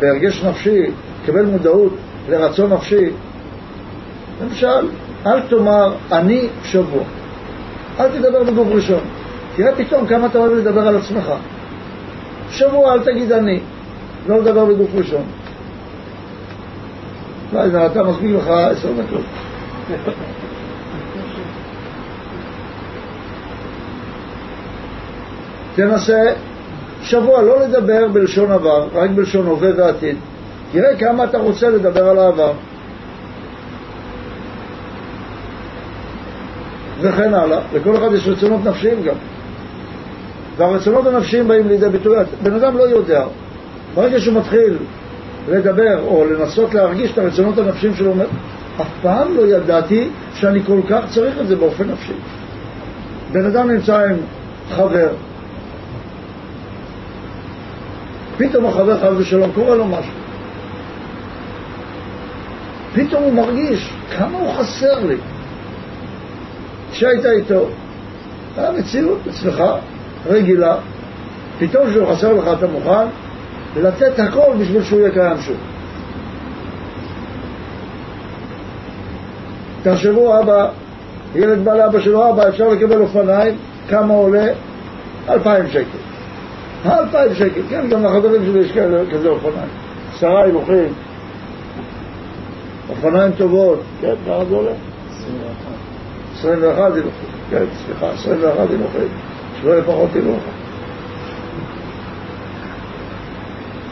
[0.00, 0.82] בהרגש נפשי,
[1.26, 1.92] קבל מודעות
[2.28, 3.10] לרצון נפשי,
[4.42, 4.88] למשל,
[5.26, 7.02] אל תאמר אני שבוע.
[8.00, 9.00] אל תדבר בגוף ראשון.
[9.56, 11.32] תראה פתאום כמה אתה אוהב לדבר על עצמך.
[12.50, 13.60] שבוע אל תגיד אני,
[14.28, 15.22] לא לדבר בגוף ראשון.
[17.52, 19.24] לא, זה אתה מספיק לך עשר דקות.
[25.74, 26.22] תנסה
[27.02, 30.16] שבוע לא לדבר בלשון עבר, רק בלשון הווה ועתיד.
[30.72, 32.52] תראה כמה אתה רוצה לדבר על העבר.
[37.00, 37.58] וכן הלאה.
[37.74, 39.14] לכל אחד יש רצונות נפשיים גם.
[40.56, 42.16] והרצונות הנפשיים באים לידי ביטוי.
[42.42, 43.24] בן אדם לא יודע.
[43.94, 44.76] ברגע שהוא מתחיל
[45.48, 48.26] לדבר או לנסות להרגיש את הרצונות הנפשיים שלו, אומר,
[48.80, 52.12] אף פעם לא ידעתי שאני כל כך צריך את זה באופן נפשי.
[53.32, 54.16] בן אדם נמצא עם
[54.70, 55.08] חבר,
[58.36, 60.12] פתאום החבר חס ושלום קורה לו משהו.
[62.94, 65.16] פתאום הוא מרגיש כמה הוא חסר לי.
[66.98, 67.66] כשהיית איתו,
[68.56, 69.62] המציאות אצלך
[70.26, 70.76] רגילה,
[71.58, 73.06] פתאום כשהוא חסר לך אתה מוכן
[73.76, 75.56] לתת הכל בשביל שהוא יהיה קיים שוב.
[79.82, 80.68] תחשבו, אבא,
[81.34, 83.54] ילד בא לאבא שלו, אבא, אפשר לקבל אופניים,
[83.88, 84.46] כמה עולה?
[85.28, 85.98] אלפיים שקל.
[86.86, 88.72] אלפיים שקל, כן, גם לחברים שלי יש
[89.12, 89.68] כזה אופניים.
[90.14, 90.92] עשרה הילוכים,
[92.90, 94.87] אופניים טובות, כן, כמה זה עולה?
[96.38, 99.08] 21 הילוכים, כן, סליחה, 21 הילוכים,
[99.60, 100.42] שלא יהיה פחות הילוך.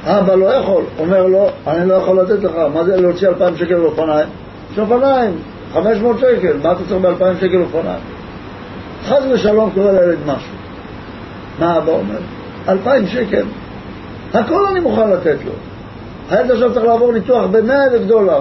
[0.05, 3.75] אבא לא יכול, אומר לו, אני לא יכול לתת לך, מה זה להוציא 2,000 שקל
[3.75, 4.29] לאופניים?
[4.73, 5.35] יש אופניים,
[5.73, 8.01] 500 שקל, מה אתה צריך ב-2,000 שקל אופניים?
[9.07, 10.53] חס ושלום קורה לילד משהו.
[11.59, 12.19] מה אבא אומר?
[12.69, 13.45] 2,000 שקל,
[14.35, 15.53] הכל אני מוכן לתת לו.
[16.31, 18.41] הילד עכשיו צריך לעבור ניתוח ב-100 אלף דולר,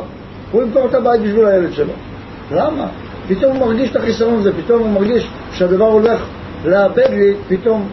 [0.52, 1.94] הוא ימכור את הבית בשביל הילד שלו.
[2.52, 2.88] למה?
[3.28, 6.26] פתאום הוא מרגיש את החיסרון הזה, פתאום הוא מרגיש שהדבר הולך
[6.66, 7.88] לאבד לי, פתאום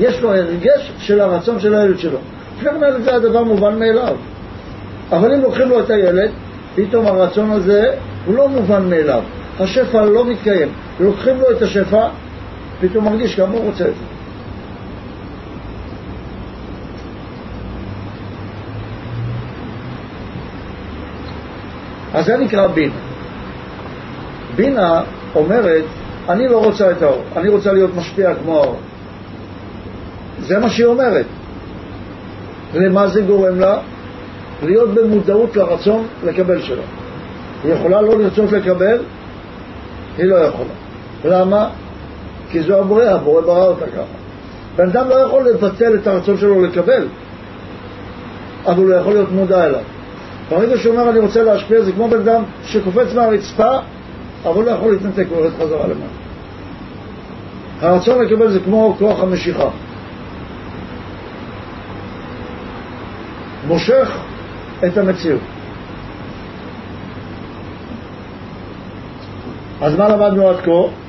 [0.00, 2.18] יש לו הרגש של הרצון של הילד שלו.
[2.56, 4.16] לפני כן זה הדבר מובן מאליו.
[5.12, 6.30] אבל אם לוקחים לו את הילד,
[6.74, 7.94] פתאום הרצון הזה
[8.26, 9.22] הוא לא מובן מאליו.
[9.60, 10.68] השפע לא מתקיים.
[11.00, 12.08] לוקחים לו את השפע,
[12.80, 14.04] פתאום מרגיש כמה הוא רוצה את זה.
[22.14, 23.07] אז זה נקרא בינה.
[24.58, 25.02] בינה
[25.34, 25.84] אומרת,
[26.28, 28.76] אני לא רוצה את האור, אני רוצה להיות משפיע כמו האור.
[30.40, 31.26] זה מה שהיא אומרת.
[32.74, 33.78] למה זה גורם לה?
[34.62, 36.82] להיות במודעות לרצון לקבל שלו.
[37.64, 38.98] היא יכולה לא לרצות לקבל?
[40.18, 40.70] היא לא יכולה.
[41.24, 41.68] למה?
[42.50, 44.18] כי זו הבורא, הבורא ברא אותה ככה.
[44.76, 47.06] בן אדם לא יכול לבטל את הרצון שלו לקבל,
[48.66, 49.80] אבל הוא יכול להיות מודע אליו.
[50.50, 53.78] ברגע שהוא אומר אני רוצה להשפיע זה כמו בן אדם שקופץ מהרצפה
[54.44, 56.28] אבל לא יכול להתנתק ויורד חזרה למעלה.
[57.80, 59.68] הרצון לקבל זה כמו כוח המשיכה.
[63.66, 64.10] מושך
[64.86, 65.40] את המציאות.
[69.80, 71.07] אז מה למדנו עד כה?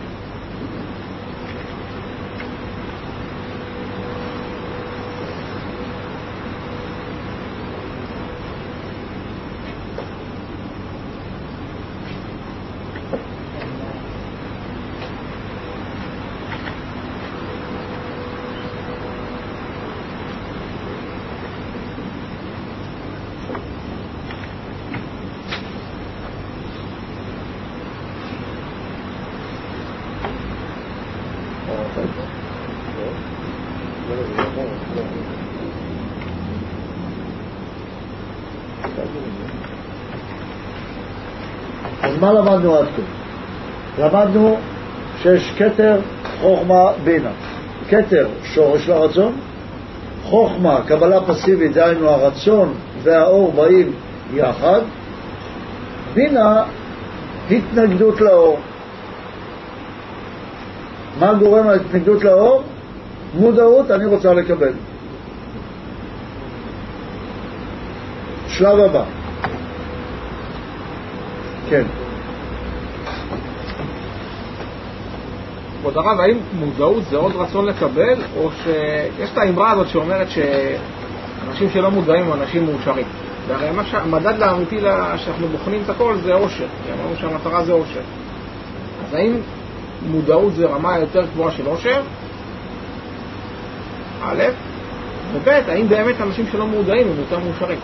[42.29, 43.01] מה למדנו עד כה?
[44.03, 44.57] למדנו
[45.21, 45.99] שיש כתר,
[46.41, 47.31] חוכמה, בינה.
[47.89, 49.33] כתר, שורש לרצון,
[50.23, 52.73] חוכמה, קבלה פסיבית, דהיינו הרצון
[53.03, 53.91] והאור באים
[54.33, 54.81] יחד,
[56.13, 56.63] בינה,
[57.51, 58.59] התנגדות לאור.
[61.19, 62.63] מה גורם להתנגדות לאור?
[63.33, 64.71] מודעות, אני רוצה לקבל.
[68.47, 69.03] שלב הבא.
[71.69, 71.83] כן.
[75.81, 81.69] כבוד הרב, האם מודעות זה עוד רצון לקבל, או שיש את האמרה הזאת שאומרת שאנשים
[81.69, 83.05] שלא מודעים הם אנשים מאושרים?
[83.47, 84.79] והרי המדד לאמיתי
[85.17, 88.01] שאנחנו בוחנים את הכל זה אושר, כי אמרנו שהמטרה זה אושר.
[89.07, 89.33] אז האם
[90.07, 92.01] מודעות זה רמה יותר גבוהה של אושר?
[94.23, 94.43] א',
[95.33, 97.79] וב', האם באמת אנשים שלא מודעים הם יותר מאושרים?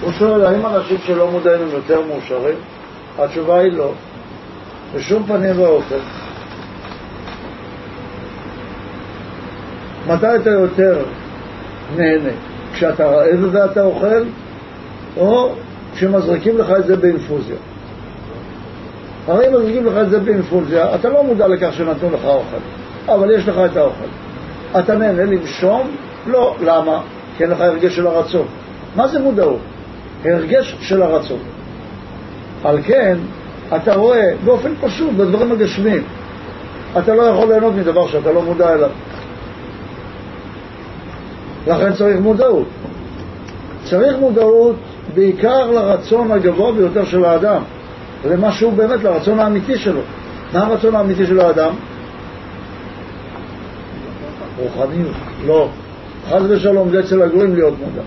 [0.00, 2.56] הוא שואל, האם אנשים שלא מודעים הם יותר מאושרים?
[3.18, 3.92] התשובה היא לא,
[4.94, 6.21] בשום פנים ואופן.
[10.12, 11.02] מתי אתה יותר
[11.96, 12.30] נהנה?
[12.72, 14.22] כשאתה רעב ואתה אוכל,
[15.16, 15.52] או
[15.94, 17.56] כשמזריקים לך את זה באינפוזיה?
[19.26, 22.56] הרי אם מזריקים לך את זה באינפוזיה, אתה לא מודע לכך שנתנו לך אוכל,
[23.08, 24.08] אבל יש לך את האוכל.
[24.78, 25.90] אתה נהנה לנשום?
[26.26, 26.56] לא.
[26.60, 27.00] למה?
[27.36, 28.46] כי אין לך הרגש של הרצון.
[28.96, 29.60] מה זה מודעות?
[30.24, 31.38] הרגש של הרצון.
[32.64, 33.16] על כן,
[33.76, 36.02] אתה רואה באופן פשוט, בדברים הגשמיים,
[36.98, 38.90] אתה לא יכול ליהנות מדבר שאתה לא מודע אליו.
[41.66, 42.66] לכן צריך מודעות.
[43.84, 44.76] צריך מודעות
[45.14, 47.62] בעיקר לרצון הגבוה ביותר של האדם,
[48.30, 50.00] למה שהוא באמת, לרצון האמיתי שלו.
[50.52, 51.74] מה הרצון האמיתי של האדם?
[54.58, 55.16] רוחניות.
[55.46, 55.68] לא.
[56.30, 58.02] חס ושלום, זה אצל הגויים להיות מודע.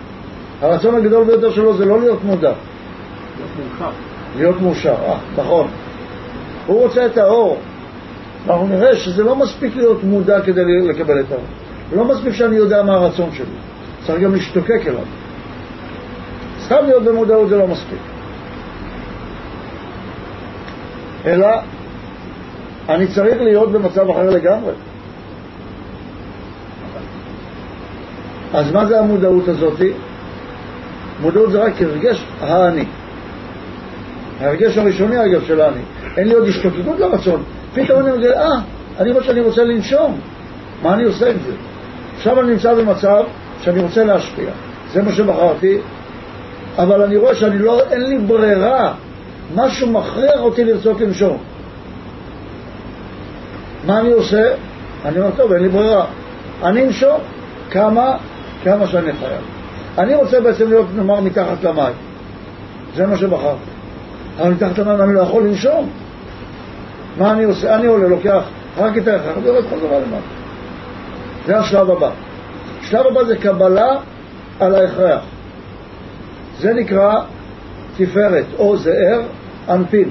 [0.61, 2.53] הרצון הגדול ביותר שלו זה לא להיות מודע.
[4.37, 4.95] להיות מאושר.
[5.07, 5.67] אה, נכון.
[6.67, 7.57] הוא רוצה את האור.
[8.47, 11.43] אנחנו נראה שזה לא מספיק להיות מודע כדי לקבל את האור.
[11.93, 13.45] לא מספיק שאני יודע מה הרצון שלי,
[14.05, 15.03] צריך גם להשתוקק אליו.
[16.65, 17.99] סתם להיות במודעות זה לא מספיק.
[21.25, 21.47] אלא
[22.89, 24.73] אני צריך להיות במצב אחר לגמרי.
[28.53, 29.79] אז מה זה המודעות הזאת?
[31.21, 32.85] מודעות זה רק הרגש האני.
[34.41, 35.81] ההרגש הראשוני אגב של אני.
[36.17, 37.43] אין לי עוד השתוקקות לרצון.
[37.73, 38.59] פתאום אני מגלה, אה,
[38.99, 40.19] אני רואה שאני רוצה לנשום.
[40.83, 41.51] מה אני עושה עם זה?
[42.25, 43.23] עכשיו אני נמצא במצב
[43.61, 44.49] שאני רוצה להשפיע.
[44.93, 45.77] זה מה שבחרתי,
[46.77, 48.93] אבל אני רואה שאני לא, אין לי ברירה.
[49.55, 51.37] משהו מכריח אותי לרצות לנשום.
[53.85, 54.53] מה אני עושה?
[55.05, 56.05] אני אומר, טוב, אין לי ברירה.
[56.63, 57.19] אני אנשום
[57.71, 58.17] כמה,
[58.63, 59.41] כמה שאני חייב.
[59.97, 61.95] אני רוצה בעצם להיות, נאמר, מתחת למים.
[62.95, 63.71] זה מה שבחרתי.
[64.41, 65.89] אבל מתחת למים אני לא יכול לנשום.
[67.17, 67.75] מה אני עושה?
[67.75, 68.43] אני עולה, לוקח
[68.77, 70.34] רק את ההכרח ויורד כל דבר למטה.
[71.45, 72.09] זה השלב הבא.
[72.81, 73.97] השלב הבא זה קבלה
[74.59, 75.21] על ההכרח.
[76.59, 77.21] זה נקרא
[77.97, 79.21] תפארת או זעיר
[79.69, 80.09] אנפין.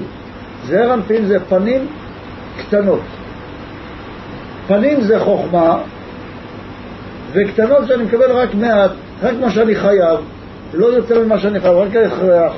[0.65, 1.87] זעיר אנפין זה פנים
[2.59, 3.01] קטנות.
[4.67, 5.77] פנים זה חוכמה,
[7.33, 8.91] וקטנות שאני מקבל רק מעט,
[9.23, 10.19] רק מה שאני חייב,
[10.73, 12.53] לא יותר ממה שאני חייב, רק ההכרח.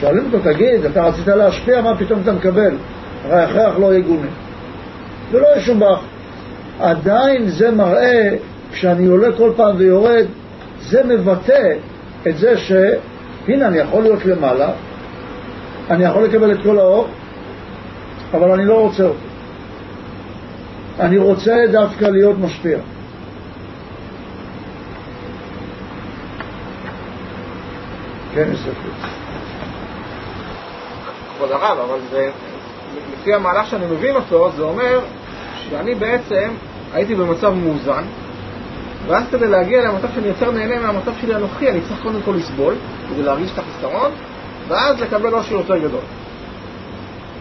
[0.00, 2.76] שואלים אותו, תגיד, אתה רצית להשפיע, מה פתאום אתה מקבל?
[3.24, 4.26] הרי ההכרח לא יגונה.
[5.30, 6.00] ולא ישובח.
[6.80, 8.36] עדיין זה מראה,
[8.72, 10.24] כשאני עולה כל פעם ויורד,
[10.80, 11.72] זה מבטא
[12.28, 14.70] את זה שהנה אני יכול להיות למעלה,
[15.90, 17.08] אני יכול לקבל את כל האור,
[18.34, 19.18] אבל אני לא רוצה אותו.
[21.00, 22.78] אני רוצה דווקא להיות משפיע.
[28.34, 28.60] כן, יש.
[31.36, 32.30] כבוד הרב, אבל זה,
[33.12, 35.00] לפי המהלך שאני מבין אותו, זה אומר
[35.70, 36.48] שאני בעצם
[36.92, 38.02] הייתי במצב מאוזן,
[39.06, 42.74] ואז כדי להגיע למצב שאני יותר נהנה מהמצב שלי הנוכחי, אני צריך קודם כל לסבול,
[43.10, 44.10] כדי להרגיש את החיסרון,
[44.68, 46.00] ואז לקבל אושר יותר גדול.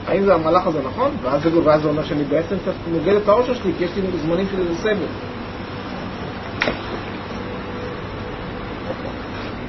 [0.07, 1.11] האם זה המהלך הזה נכון?
[1.23, 4.01] ואז זה, ואז זה אומר שאני בעצם קצת נוגד את האושר שלי, כי יש לי
[4.17, 5.05] זמנים של איזה סבל.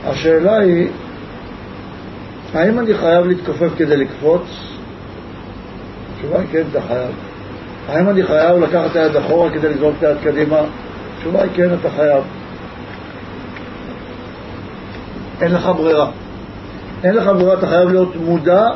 [0.04, 0.88] השאלה היא,
[2.54, 4.42] האם אני חייב להתכופף כדי לקפוץ?
[6.14, 7.25] התשובה היא כן, אתה חייב.
[7.88, 10.60] האם אני חייב לקחת את היד אחורה כדי לזרוק את היד קדימה?
[11.16, 12.24] התשובה היא כן, אתה חייב.
[15.40, 16.10] אין לך ברירה.
[17.04, 18.66] אין לך ברירה, אתה חייב להיות מודע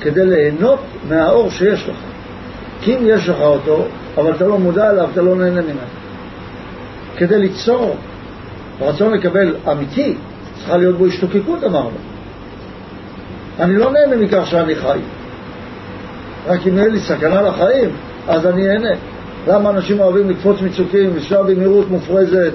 [0.00, 1.96] כדי ליהנות מהאור שיש לך.
[2.80, 3.86] כי אם יש לך אותו,
[4.18, 5.90] אבל אתה לא מודע אליו, אתה לא נהנה ממנו.
[7.16, 7.96] כדי ליצור
[8.80, 10.16] רצון לקבל אמיתי,
[10.58, 11.96] צריכה להיות בו השתוקקות, אמרנו.
[13.60, 14.98] אני לא נהנה מכך שאני חי.
[16.46, 17.90] רק אם יהיה לי סכנה לחיים,
[18.28, 18.90] אז אני אהנה.
[19.46, 22.52] למה אנשים אוהבים לקפוץ מצוקים, לנסוע במהירות מופרזת,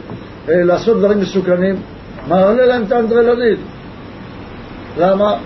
[0.50, 1.76] אה, לעשות דברים מסוכנים?
[2.28, 3.60] מעלה להם את האנדרלנית.
[4.98, 5.38] למה?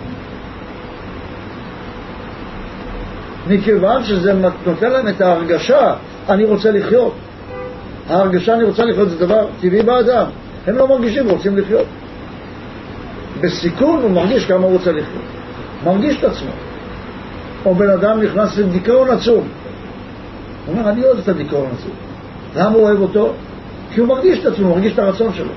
[3.47, 4.33] מכיוון שזה
[4.65, 5.93] נותן להם את ההרגשה,
[6.29, 7.13] אני רוצה לחיות.
[8.09, 10.25] ההרגשה אני רוצה לחיות זה דבר טבעי באדם.
[10.67, 11.85] הם לא מרגישים, רוצים לחיות.
[13.41, 15.23] בסיכון הוא מרגיש כמה הוא רוצה לחיות.
[15.85, 16.51] מרגיש את עצמו.
[17.65, 19.47] או בן אדם נכנס לדיכאון עצום.
[20.69, 21.89] הוא אומר, אני אוהב את הדיכאון הזה.
[22.55, 23.33] למה הוא אוהב אותו?
[23.93, 25.51] כי הוא מרגיש את עצמו, הוא מרגיש את הרצון שלו.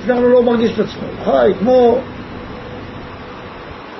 [0.00, 1.02] לפני הוא לא מרגיש את עצמו.
[1.02, 1.98] הוא חי כמו,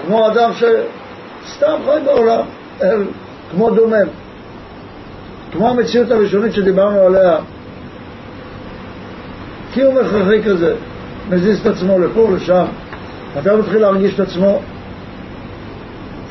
[0.07, 2.45] כמו אדם שסתם חי בעולם,
[3.51, 4.09] כמו דומם.
[5.53, 7.37] כמו המציאות הראשונית שדיברנו עליה.
[9.75, 10.75] קיום הכרחי כזה,
[11.31, 12.65] מזיז את עצמו לפה, לשם.
[13.37, 14.61] מתי הוא מתחיל להרגיש את עצמו?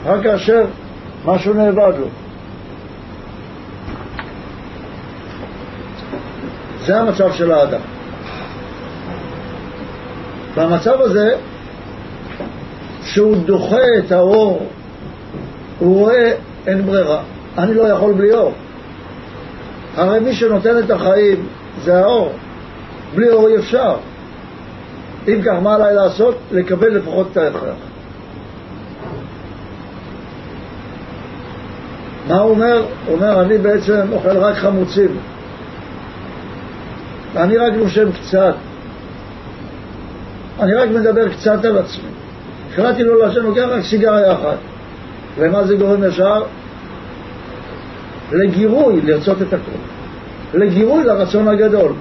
[0.06, 0.66] רק כאשר
[1.26, 2.08] משהו נאבד לו.
[6.88, 7.82] זה המצב של האדם.
[10.56, 11.36] במצב הזה,
[13.04, 14.68] שהוא דוחה את האור,
[15.80, 16.32] הוא רואה
[16.68, 17.22] אין ברירה,
[17.58, 18.54] אני לא יכול בלי אור.
[19.96, 21.48] הרי מי שנותן את החיים
[21.84, 22.34] זה האור,
[23.16, 23.96] בלי אור אי אפשר.
[25.28, 26.38] אם כך, מה עליי לעשות?
[26.52, 27.76] לקבל לפחות את ההכרח.
[32.28, 32.86] מה הוא אומר?
[33.06, 35.18] הוא אומר, אני בעצם אוכל רק חמוצים.
[37.36, 38.56] אני רק נושם קצת.
[40.60, 42.10] אני רק מדבר קצת על עצמי.
[42.72, 44.58] החלטתי לא לעשן, לוקח רק סיגריה אחת.
[45.38, 46.44] ומה זה גורם ישר?
[48.32, 49.78] לגירוי לרצות את הכל.
[50.54, 51.94] לגירוי לרצון הגדול.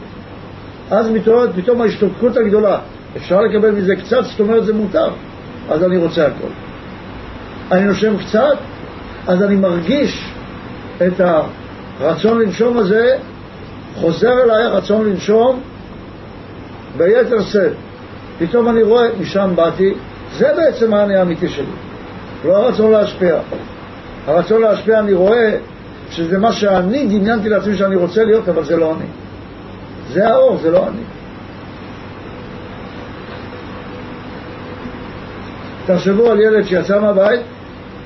[0.90, 2.78] אז מתעוררת פתאום ההשתוקקות הגדולה.
[3.16, 5.10] אפשר לקבל מזה קצת, זאת אומרת זה מותר.
[5.70, 6.48] אז אני רוצה הכל.
[7.72, 8.56] אני נושם קצת,
[9.26, 10.30] אז אני מרגיש
[11.06, 11.20] את
[12.00, 13.16] הרצון לנשום הזה,
[14.00, 15.60] חוזר אליי הרצון לנשום
[16.96, 17.72] ביתר שאת.
[18.38, 19.94] פתאום אני רואה, משם באתי,
[20.36, 21.66] זה בעצם העני האמיתי שלי.
[22.44, 23.38] לא הרצון להשפיע.
[24.26, 25.56] הרצון להשפיע, אני רואה
[26.10, 29.06] שזה מה שאני דמיינתי לעצמי שאני רוצה להיות, אבל זה לא אני.
[30.12, 31.02] זה האור, זה לא אני.
[35.86, 37.40] תחשבו על ילד שיצא מהבית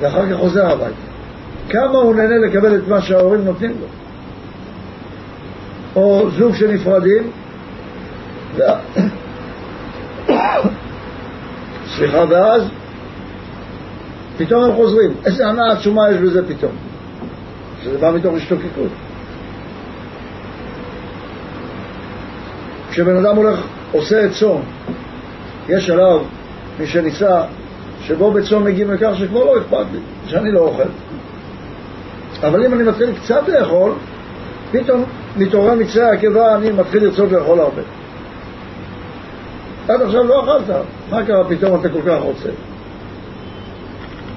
[0.01, 0.95] ואחר כך חוזר הביתה.
[1.69, 3.87] כמה הוא נהנה לקבל את מה שההורים נותנים לו.
[5.97, 7.31] או זוג שנפרדים.
[11.97, 12.63] סליחה, ואז
[14.37, 15.13] פתאום הם חוזרים.
[15.25, 16.73] איזה הנאה עצומה יש בזה פתאום.
[17.83, 18.91] שזה בא מתוך השתוקקות.
[22.91, 23.61] כשבן אדם הולך,
[23.93, 24.63] עושה את צום,
[25.69, 26.21] יש עליו,
[26.79, 27.43] מי שניסה,
[28.03, 30.89] שבו בצום מגיעים לכך שכבר לא אכפת לי, שאני לא אוכל.
[32.43, 33.93] אבל אם אני מתחיל קצת לאכול,
[34.73, 35.05] פתאום
[35.37, 37.83] מתעורר מקצה העקבה, אני מתחיל לרצות לאכול הרבה.
[39.89, 40.77] עד עכשיו לא אכלת,
[41.11, 42.49] מה קרה פתאום אתה כל כך רוצה?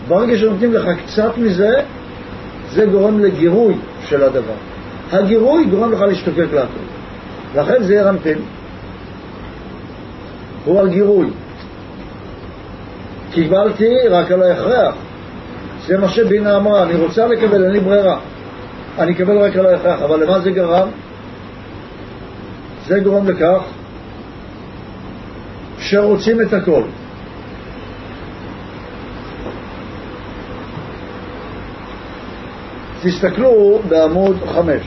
[0.07, 1.69] ברגע שנותנים לך קצת מזה,
[2.71, 3.75] זה גורם לגירוי
[4.07, 4.53] של הדבר.
[5.11, 6.83] הגירוי גורם לך להשתוקק להכל.
[7.55, 8.37] לכן זה ירנפין.
[10.65, 11.27] הוא הגירוי.
[13.31, 14.95] קיבלתי רק על ההכרח.
[15.87, 18.19] זה מה שבינה אמרה, אני רוצה לקבל, אין לי ברירה.
[18.99, 20.87] אני אקבל רק על ההכרח, אבל למה זה גרם?
[22.87, 23.61] זה גורם לכך
[25.79, 26.83] שרוצים את הכל.
[33.01, 34.81] תסתכלו בעמוד חמש.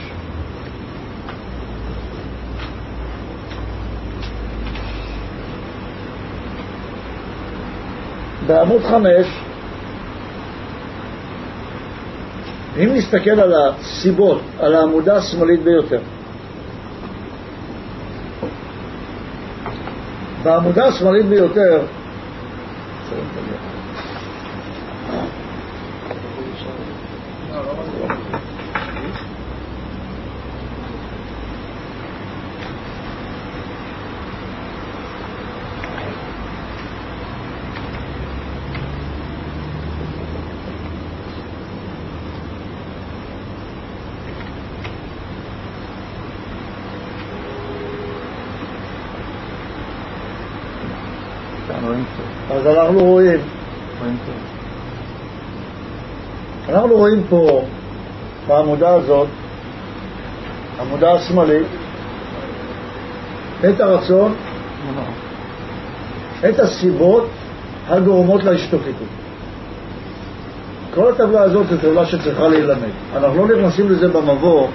[8.47, 9.46] בעמוד חמש,
[12.79, 15.99] אם נסתכל על הסיבות, על העמודה השמאלית ביותר,
[20.43, 21.85] בעמודה השמאלית ביותר
[52.57, 53.39] אז אנחנו רואים,
[56.69, 57.65] אנחנו רואים פה
[58.47, 59.27] בעמודה הזאת,
[60.81, 61.67] עמודה השמאלית,
[63.69, 64.35] את הרצון,
[66.49, 67.27] את הסיבות
[67.87, 69.07] הגורמות להשתוקקות.
[70.93, 72.91] כל הטבלה הזאת זו טבלה שצריכה להילמד.
[73.15, 74.67] אנחנו לא נכנסים לזה במבוא,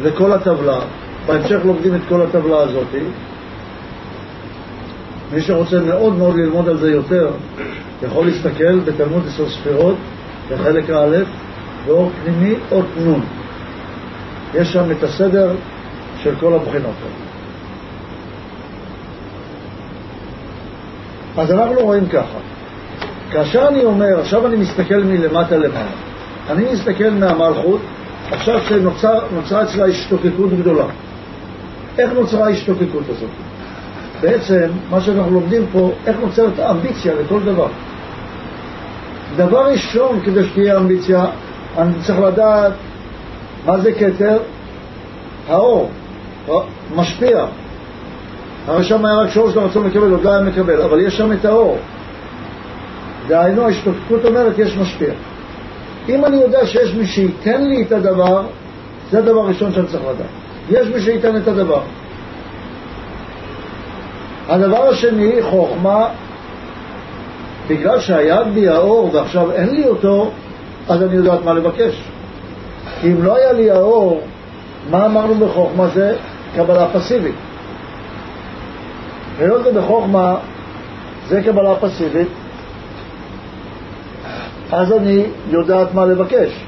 [0.00, 0.80] לכל הטבלה,
[1.26, 2.86] בהמשך לומדים את כל הטבלה הזאת,
[5.32, 7.30] מי שרוצה מאוד מאוד ללמוד על זה יותר,
[8.02, 9.96] יכול להסתכל בתלמוד עשר ספירות,
[10.50, 11.16] בחלק א',
[11.86, 13.20] באור פנימי, אות נ'.
[14.54, 15.50] יש שם את הסדר
[16.22, 17.32] של כל הבחינות האלה.
[21.36, 22.38] אז אנחנו רואים ככה,
[23.30, 25.90] כאשר אני אומר, עכשיו אני מסתכל מלמטה למעלה,
[26.50, 27.80] אני מסתכל מהמלכות,
[28.30, 30.84] עכשיו שנוצרה אצלה השתוקקות גדולה.
[31.98, 33.30] איך נוצרה ההשתוקקות הזאת?
[34.20, 37.66] בעצם מה שאנחנו לומדים פה, איך נוצרת אמביציה לכל דבר.
[39.36, 41.24] דבר ראשון, כדי שתהיה אמביציה,
[41.78, 42.72] אני צריך לדעת
[43.66, 44.38] מה זה כתר?
[45.48, 45.90] האור,
[46.96, 47.44] משפיע.
[48.66, 51.44] הרי שם היה רק שורש לרצון לקבל, עוד לא היה מקבל, אבל יש שם את
[51.44, 51.78] האור.
[53.28, 55.12] דהיינו, ההשתוקקות אומרת, יש משפיע.
[56.08, 58.42] אם אני יודע שיש מי שייתן לי את הדבר,
[59.10, 60.26] זה הדבר הראשון שאני צריך לדעת.
[60.70, 61.80] יש מי שייתן את הדבר.
[64.48, 66.06] הדבר השני, חוכמה,
[67.72, 70.30] בגלל שהיה בי האור ועכשיו אין לי אותו,
[70.88, 72.02] אז אני יודעת מה לבקש.
[73.00, 74.20] כי אם לא היה לי האור,
[74.90, 75.88] מה אמרנו בחוכמה?
[75.88, 76.16] זה
[76.56, 77.34] קבלה פסיבית.
[79.38, 80.36] היות ובחוכמה
[81.28, 82.28] זה קבלה פסיבית,
[84.72, 86.64] אז אני יודעת מה לבקש.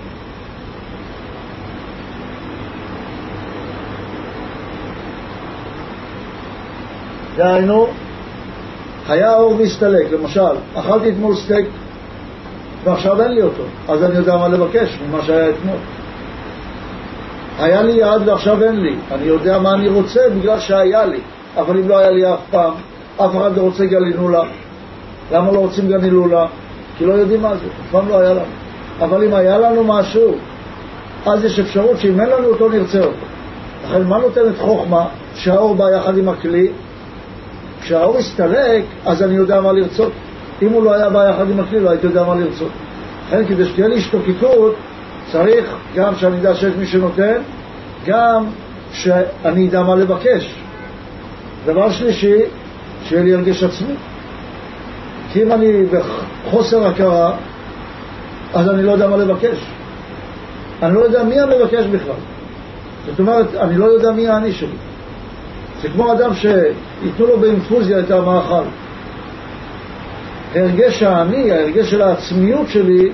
[7.37, 7.87] דהיינו,
[9.09, 11.67] היה אור והסתלק, למשל, אכלתי אתמול סטייק
[12.85, 15.77] ועכשיו אין לי אותו, אז אני יודע מה לבקש ממה שהיה אתמול.
[17.59, 21.21] היה לי יד ועכשיו אין לי, אני יודע מה אני רוצה בגלל שהיה לי,
[21.57, 22.73] אבל אם לא היה לי אף פעם,
[23.17, 24.43] אף אחד לא רוצה גלינולה.
[25.33, 26.47] למה לא רוצים גלינולה?
[26.99, 28.47] כי לא יודעים מה זה, אף פעם לא היה לנו.
[29.01, 30.35] אבל אם היה לנו משהו,
[31.27, 33.27] אז יש אפשרות שאם אין לנו אותו, נרצה אותו.
[33.85, 35.07] לכן מה נותנת חוכמה?
[35.35, 36.69] שהאור בא יחד עם הכלי
[37.85, 40.12] כשהאור הסתלק, אז אני יודע מה לרצות.
[40.62, 42.70] אם הוא לא היה בא יחד עם הכלי, לא הייתי יודע מה לרצות.
[43.26, 44.74] לכן, כדי שתהיה לי השתוקקות,
[45.32, 47.41] צריך גם שאני אדע שיש מי שנותן,
[48.07, 48.47] גם
[48.93, 50.55] שאני אדע מה לבקש.
[51.66, 52.39] דבר שלישי,
[53.05, 53.95] שיהיה לי הרגש עצמי.
[55.32, 55.82] כי אם אני
[56.47, 57.32] בחוסר הכרה,
[58.55, 59.59] אז אני לא יודע מה לבקש.
[60.82, 62.14] אני לא יודע מי המבקש בכלל.
[63.07, 64.76] זאת אומרת, אני לא יודע מי האני שלי.
[65.85, 68.64] זה כמו אדם שייתנו לו באינפוזיה את המאכל.
[70.55, 73.12] ההרגש האני, ההרגש של העצמיות שלי,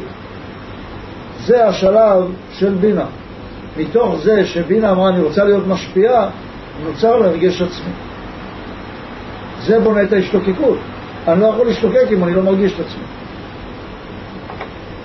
[1.44, 3.04] זה השלב של בינה.
[3.76, 6.28] מתוך זה שבינה אמרה אני רוצה להיות משפיעה,
[6.84, 7.92] נוצר להרגש עצמי.
[9.62, 10.78] זה בונה את ההשתוקקות.
[11.28, 13.04] אני לא יכול להשתוקק אם אני לא מרגיש את עצמי.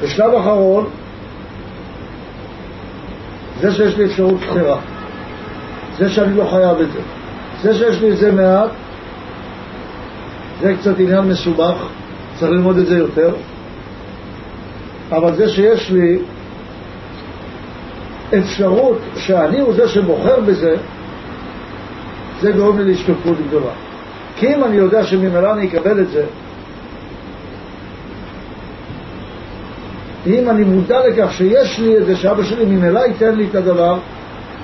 [0.01, 0.85] בשלב אחרון,
[3.61, 4.77] זה שיש לי אפשרות בחירה,
[5.97, 6.99] זה שאני לא חייב את זה,
[7.61, 8.69] זה שיש לי את זה מעט,
[10.61, 11.75] זה קצת עניין מסובך,
[12.35, 13.35] צריך ללמוד את זה יותר,
[15.11, 16.19] אבל זה שיש לי
[18.37, 20.75] אפשרות שאני הוא זה שבוחר בזה,
[22.41, 23.71] זה גורם לי להשתתפות גדולה.
[24.35, 26.25] כי אם אני יודע שממילא אני אקבל את זה,
[30.27, 33.97] אם אני מודע לכך שיש לי את זה, שאבא שלי ממילא ייתן לי את הדבר,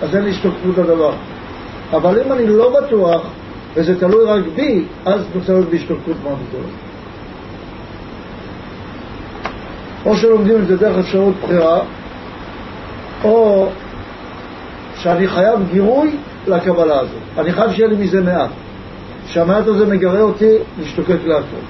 [0.01, 1.13] אז אין לי השתתפות לדבר.
[1.91, 3.21] אבל אם אני לא בטוח,
[3.75, 6.73] וזה תלוי רק בי, אז נוצרת בי השתתפות מאוד גדולה.
[10.05, 11.79] או שלומדים את זה דרך אפשרות בחירה,
[13.23, 13.67] או
[14.95, 16.15] שאני חייב גירוי
[16.47, 17.21] לקבלה הזאת.
[17.37, 18.49] אני חייב שיהיה לי מזה מעט.
[19.27, 21.63] שהמעט הזה מגרה אותי להשתוקק להכל.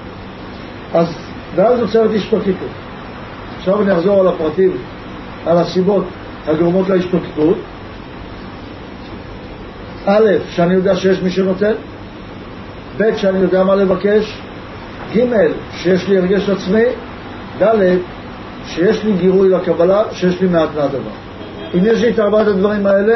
[0.94, 1.14] אז,
[1.54, 2.68] ואז נוצרת השתוקקות.
[3.58, 4.72] עכשיו אני אחזור על הפרטים,
[5.46, 6.04] על הסיבות
[6.46, 7.56] הגורמות להשתוקקות.
[10.06, 11.72] א', שאני יודע שיש מי שנותן,
[12.96, 14.38] ב', שאני יודע מה לבקש,
[15.16, 15.26] ג',
[15.76, 16.84] שיש לי הרגש עצמי,
[17.62, 17.96] ד',
[18.66, 21.10] שיש לי גירוי לקבלה, שיש לי מעט מהדבר.
[21.74, 23.14] אם יש לי את ארבעת הדברים האלה,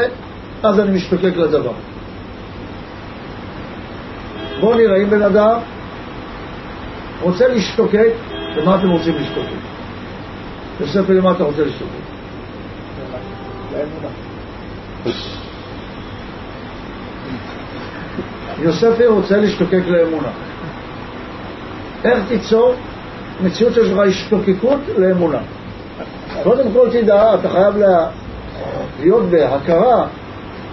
[0.62, 1.72] אז אני משתוקק לדבר.
[4.60, 5.58] בואו נראה אם בן אדם
[7.20, 8.12] רוצה להשתוקק,
[8.56, 9.48] למה אתם רוצים להשתוקק?
[10.80, 11.90] יוסף, למה אתה רוצה להשתוקק?
[18.62, 20.28] יוסף רוצה להשתוקק לאמונה.
[22.04, 22.74] איך תיצור
[23.44, 25.38] מציאות שיש לך השתוקקות לאמונה?
[26.42, 28.06] קודם כל תדע, אתה חייב לה...
[29.00, 30.06] להיות בהכרה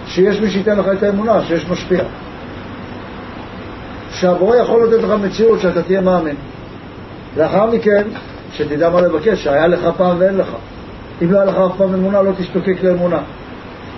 [0.06, 2.04] שיש מי שייתן לך את האמונה, שיש משפיע.
[4.12, 6.36] שהבורא יכול לתת לך מציאות שאתה תהיה מאמין.
[7.36, 8.02] לאחר מכן,
[8.52, 10.48] שתדע מה לבקש, שהיה לך פעם ואין לך.
[11.22, 13.18] אם לא היה לך אף פעם אמונה, לא תשתוקק לאמונה.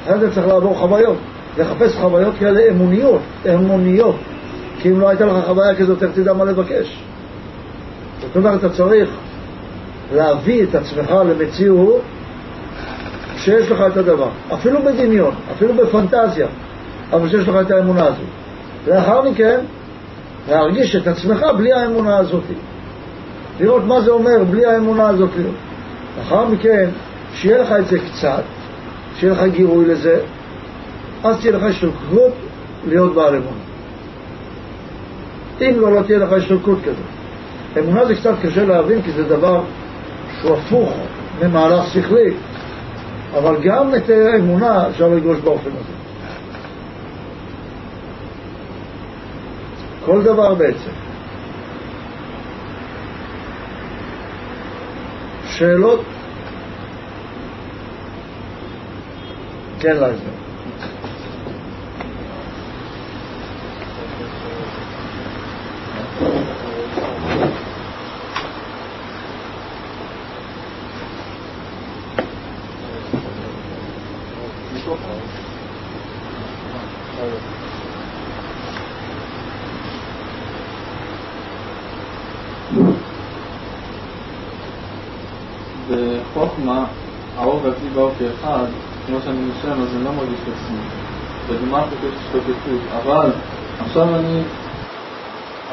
[0.04, 1.16] אחרי זה צריך לעבור חוויות,
[1.58, 3.20] לחפש חוויות כאלה אמוניות,
[3.54, 4.16] אמוניות.
[4.80, 7.02] כי אם לא הייתה לך חוויה כזאת, איך תדע מה לבקש?
[8.20, 9.10] זאת אומרת, אתה צריך
[10.14, 12.00] להביא את עצמך למציאות
[13.36, 16.46] שיש לך את הדבר, אפילו בדמיון, אפילו בפנטזיה,
[17.12, 18.26] אבל שיש לך את האמונה הזאת.
[18.86, 19.60] לאחר מכן,
[20.48, 22.42] להרגיש את עצמך בלי האמונה הזאת.
[23.60, 25.30] לראות מה זה אומר בלי האמונה הזאת.
[26.18, 26.88] לאחר מכן,
[27.34, 28.42] שיהיה לך את זה קצת,
[29.18, 30.20] שיהיה לך גירוי לזה,
[31.24, 32.32] אז תהיה לך השתוקקות
[32.86, 33.66] להיות בעל אמונה.
[35.60, 37.78] אם לא, לא תהיה לך השתוקקות כזאת.
[37.78, 39.62] אמונה זה קצת קשה להבין כי זה דבר
[40.40, 40.92] שהוא הפוך
[41.42, 42.30] ממהלך שכלי,
[43.38, 45.96] אבל גם את האמונה אפשר לגרוש באופן הזה.
[50.04, 50.90] כל דבר בעצם.
[55.50, 56.00] שאלות?
[59.80, 60.46] כן, לייזר.
[85.90, 86.86] בחוכמה,
[87.36, 88.66] האור והכלי באור כאחד,
[89.66, 90.78] נושם אז אני לא מרגיש את עצמי.
[91.48, 93.30] בגמרא כתוב השתוקקות, אבל
[93.80, 94.42] עכשיו אני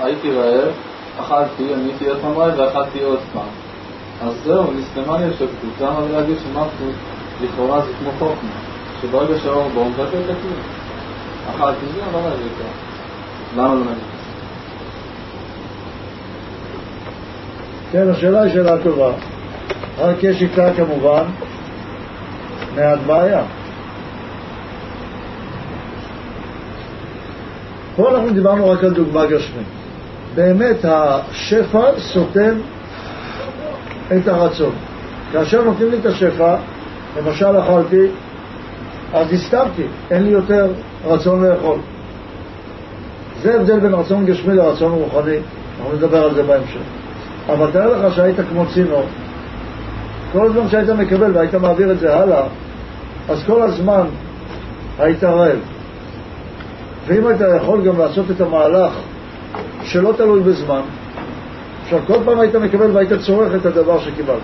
[0.02, 0.72] הייתי רעב,
[1.20, 3.48] אכלתי, אני הייתי עוד פעם רעב ואכלתי עוד פעם.
[4.22, 5.82] אז זהו, נסתמה לי השתוקקות.
[5.82, 6.94] למה להגיד שמלכות
[7.41, 8.50] לכאורה זה כמו חוכמה,
[9.02, 10.36] שברגע שהאור בו מבטל את.
[11.56, 13.62] אכלתי זה, לא להגיד ככה.
[13.62, 14.04] למה לא להגיד?
[17.91, 19.12] כן, השאלה היא שאלה טובה.
[20.00, 21.24] רק יש איתה כמובן
[22.76, 23.44] מעט בעיה.
[27.96, 29.68] פה אנחנו דיברנו רק על דוגמה גשמית.
[30.36, 32.56] באמת השפע סותם
[34.18, 34.72] את הרצון.
[35.32, 36.56] כאשר נותנים לי את השפע,
[37.18, 38.08] למשל אכלתי,
[39.14, 40.68] אז הסתמתי, אין לי יותר
[41.06, 41.80] רצון לאכול.
[43.41, 45.38] זה הבדל בין רצון גשמי לרצון רוחני,
[45.80, 46.80] אנחנו נדבר על זה בהמשך.
[47.50, 49.06] אבל תאר לך שהיית כמו צינור,
[50.32, 52.44] כל הזמן שהיית מקבל והיית מעביר את זה הלאה,
[53.30, 54.06] אז כל הזמן
[55.00, 55.72] היית רעב.
[57.08, 58.93] ואם היית יכול גם לעשות את המהלך
[59.84, 60.82] שלא תלוי בזמן,
[61.84, 64.41] עכשיו כל פעם היית מקבל והיית צורך את הדבר שקיבלת.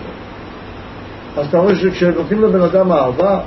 [1.38, 3.40] אז אתה רואה שכשנותנים לבן אדם אהבה,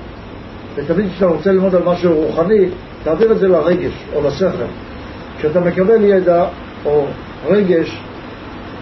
[0.74, 2.68] ותמיד כשאתה רוצה ללמוד על משהו רוחני,
[3.04, 4.64] תעביר את זה לרגש או לשכל.
[5.38, 6.44] כשאתה מקבל ידע
[6.84, 7.06] או
[7.46, 8.02] רגש,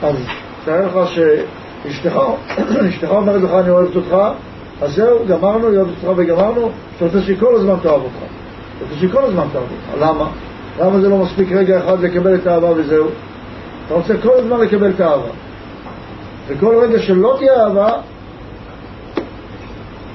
[0.03, 0.17] אז
[0.65, 2.19] תאר לך שאשתך
[2.89, 4.17] אשתך אומרת לך אני אוהבת אותך,
[4.83, 8.40] אז זהו, גמרנו, אוהבת אותך וגמרנו, אתה רוצה שכל הזמן תאהב אותך.
[8.81, 9.73] רוצה שכל הזמן אותך.
[10.01, 10.29] למה?
[10.81, 13.07] למה זה לא מספיק רגע אחד לקבל את האהבה וזהו?
[13.87, 15.29] אתה רוצה כל הזמן לקבל את האהבה.
[16.49, 17.93] וכל רגע שלא תהיה אהבה,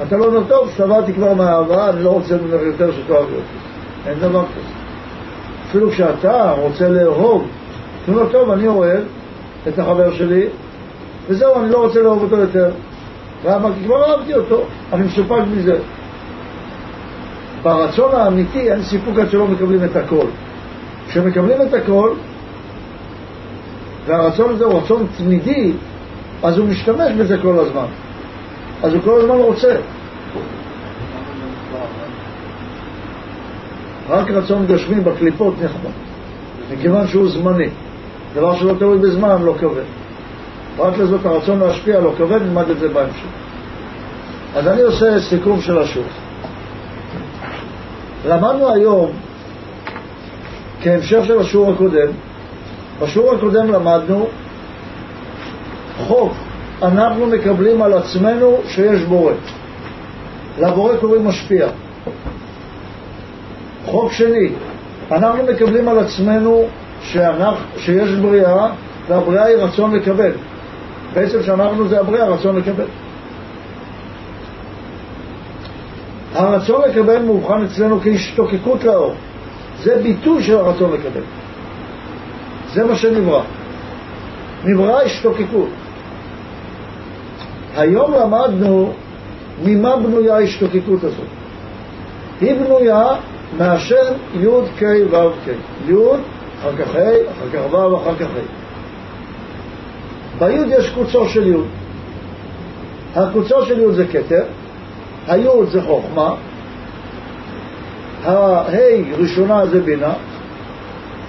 [0.08, 3.36] אתה לא אומר, טוב, שבעתי כבר מהאהבה, אני לא רוצה ממך יותר שתאהב אותי.
[4.08, 4.68] אין דבר כזה.
[5.70, 7.48] אפילו כשאתה רוצה לאהוב,
[8.04, 9.04] אתה אומר, טוב, אני אוהב
[9.68, 10.48] את החבר שלי,
[11.30, 12.72] וזהו, אני לא רוצה לאהוב אותו יותר.
[13.46, 13.70] למה?
[13.80, 14.64] כי כבר אהבתי אותו,
[14.94, 15.78] אני מסופק מזה.
[17.66, 20.26] ברצון האמיתי אין סיפוק עד שלא מקבלים את הכל.
[21.08, 22.10] כשמקבלים את הכל,
[24.06, 25.72] והרצון הזה הוא רצון תמידי,
[26.44, 27.86] אז הוא משתמש בזה כל הזמן.
[28.84, 29.76] אז הוא כל הזמן רוצה.
[34.10, 35.92] רק רצון גשמי בקליפות נחמד,
[36.72, 37.70] מכיוון שהוא זמני.
[38.34, 39.84] דבר שלא תלוי בזמן לא כבד.
[40.78, 43.26] רק לזאת הרצון להשפיע לא כבד, נלמד את זה בהמשך.
[44.56, 46.25] אז אני עושה סיכום של השיעור.
[48.28, 49.12] למדנו היום,
[50.82, 52.08] כהמשך של השיעור הקודם,
[53.02, 54.28] בשיעור הקודם למדנו
[55.98, 56.34] חוק
[56.82, 59.34] אנחנו מקבלים על עצמנו שיש בורא.
[60.60, 61.68] לבורא קוראים משפיע.
[63.86, 64.50] חוק שני,
[65.12, 66.66] אנחנו מקבלים על עצמנו
[67.02, 68.68] שאנחנו, שיש בריאה,
[69.08, 70.32] והבריאה היא רצון לקבל.
[71.14, 72.86] בעצם שאנחנו זה הבריאה, רצון לקבל.
[76.36, 79.14] הרצון לקבל מאובחן אצלנו כהשתוקקות לאור.
[79.84, 81.22] זה ביטוי של הרצון לקבל.
[82.74, 83.42] זה מה שנברא.
[84.66, 85.70] נברא השתוקקות.
[87.78, 88.94] היום למדנו
[89.64, 91.28] ממה בנויה ההשתוקקות הזאת.
[92.42, 93.08] היא בנויה
[93.58, 94.48] מהשם י'
[94.80, 95.50] ק' ו' ק'.
[95.90, 95.94] י',
[96.60, 98.66] אחר כך ה', אחר כך ו', אחר כך ה'.
[100.40, 101.62] בי' יש קוצו של י'.
[103.16, 104.44] הקוצו של י' זה כתר,
[105.28, 106.36] הי' זה חוכמה,
[108.24, 108.64] הה'
[109.18, 110.14] ראשונה זה בינה,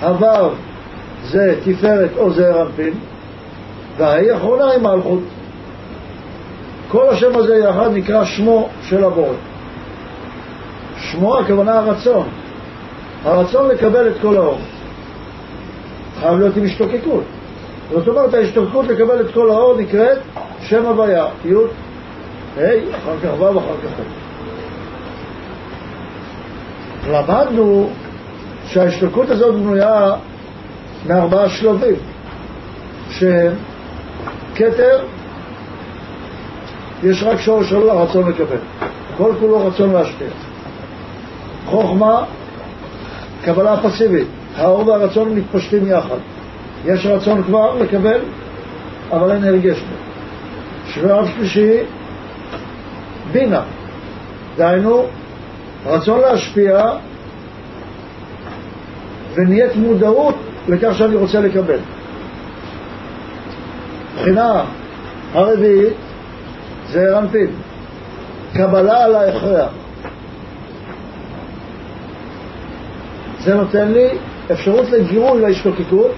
[0.02, 0.50] הו'
[1.24, 2.94] זה תפארת או זעיר אנפין,
[3.96, 5.22] והה' אחרונה היא מלכות.
[6.88, 9.34] כל השם הזה יחד נקרא שמו של הבורא.
[10.98, 12.28] שמו הכוונה הרצון.
[13.24, 14.58] הרצון לקבל את כל האור.
[16.20, 17.24] חייב להיות עם השתוקקות.
[17.90, 20.18] זאת אומרת, ההשתוקקות לקבל את כל האור נקראת
[20.60, 21.54] שם הוויה, י'
[22.56, 24.26] אחר כך ו', אחר כך ה'.
[27.10, 27.90] למדנו
[28.66, 30.14] שההשתוקקות הזאת בנויה
[31.06, 31.94] מארבעה שלבים,
[33.10, 33.52] שהם
[34.54, 35.04] כתר,
[37.02, 38.56] יש רק שורש שלו הרצון לקבל.
[39.16, 40.28] כל כולו רצון להשפיע.
[41.66, 42.24] חוכמה,
[43.44, 44.26] קבלה פסיבית.
[44.56, 46.16] האור והרצון מתפשטים יחד.
[46.84, 48.20] יש רצון כבר לקבל,
[49.10, 49.96] אבל אין הרגש בו.
[50.86, 51.78] שלב שלישי,
[53.32, 53.62] בינה.
[54.56, 55.06] דהיינו,
[55.86, 56.82] רצון להשפיע
[59.34, 60.34] ונהיית מודעות
[60.68, 61.78] לכך שאני רוצה לקבל.
[64.14, 64.64] מבחינה
[65.32, 65.94] הרביעית
[66.90, 67.50] זה רנפין,
[68.54, 69.70] קבלה על ההכרח.
[73.40, 74.08] זה נותן לי
[74.52, 76.10] אפשרות לגירוי להשתוקקות,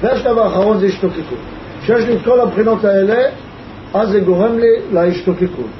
[0.00, 1.38] והשלב האחרון זה השתוקקות.
[1.82, 3.28] כשיש לי את כל הבחינות האלה,
[3.94, 5.79] אז זה גורם לי להשתוקקות.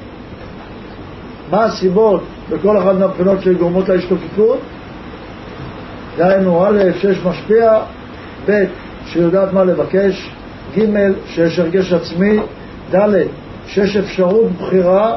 [1.51, 4.59] מה הסיבות בכל אחת מהבחינות שגורמות להשתוקקות?
[6.16, 7.78] דהיינו, א', שיש משפיע,
[8.48, 8.64] ב',
[9.07, 10.30] שיודעת מה לבקש,
[10.78, 10.84] ג',
[11.26, 12.38] שיש הרגש עצמי,
[12.94, 13.09] ד',
[13.66, 15.16] שיש אפשרות בחירה,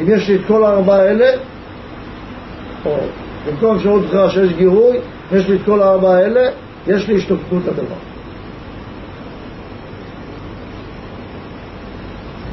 [0.00, 1.30] אם יש לי את כל הארבעה האלה,
[2.86, 2.96] או
[3.46, 4.96] במקום אפשרות בחירה שיש גירוי,
[5.32, 6.50] יש לי את כל הארבעה האלה,
[6.86, 7.96] יש לי השתוקקות לדבר.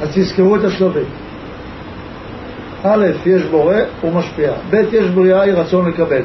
[0.02, 1.25] אז תזכרו את השלבים.
[2.88, 4.52] א', יש בורא, הוא משפיע.
[4.70, 6.22] ב', יש בריאה, היא רצון לקבל.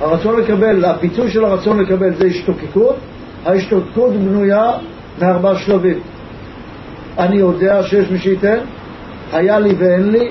[0.00, 2.96] הרצון לקבל, הפיצוי של הרצון לקבל זה השתוקקות.
[3.46, 4.72] ההשתוקקות בנויה
[5.20, 5.98] מארבעה שלבים.
[7.18, 8.58] אני יודע שיש מי שייתן,
[9.32, 10.30] היה לי ואין לי,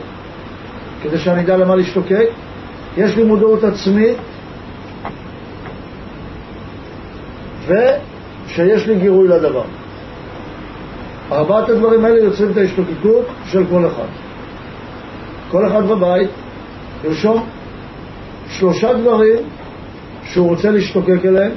[1.04, 2.28] כדי שאני אדע למה להשתוקק.
[2.98, 4.18] יש לי מודעות עצמית,
[7.68, 9.64] ושיש לי גירוי לדבר.
[11.32, 14.31] ארבעת הדברים האלה יוצרים את ההשתוקקות של כל אחד.
[15.52, 16.30] כל אחד בבית
[17.04, 17.46] ירשום
[18.50, 19.40] שלושה דברים
[20.24, 21.52] שהוא רוצה להשתוקק אליהם.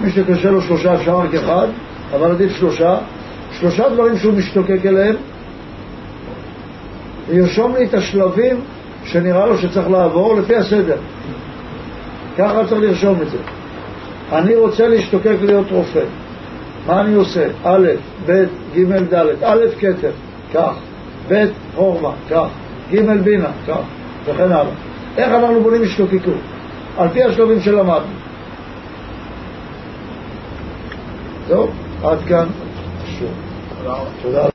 [0.00, 1.66] מי שקשה לו שלושה אפשר רק אחד,
[2.14, 2.98] אבל עדיף שלושה.
[3.52, 5.16] שלושה דברים שהוא משתוקק אליהם,
[7.28, 8.60] וירשום לי את השלבים
[9.04, 10.96] שנראה לו שצריך לעבור לפי הסדר.
[12.38, 13.38] ככה צריך לרשום את זה.
[14.32, 16.04] אני רוצה להשתוקק להיות רופא.
[16.86, 17.46] מה אני עושה?
[17.64, 17.88] א',
[18.26, 18.44] ב',
[18.74, 20.10] ג', ד', א', כתר,
[20.54, 20.74] כך,
[21.28, 21.44] ב',
[21.74, 22.48] חורמה, כך,
[22.92, 23.80] ג', בינה, כך,
[24.24, 24.72] וכן הלאה.
[25.16, 26.34] איך אנחנו בונים השתוקקות?
[26.98, 28.06] על פי השלבים שלמדנו.
[31.48, 31.68] זהו,
[32.04, 32.46] עד כאן.
[34.22, 34.48] תודה.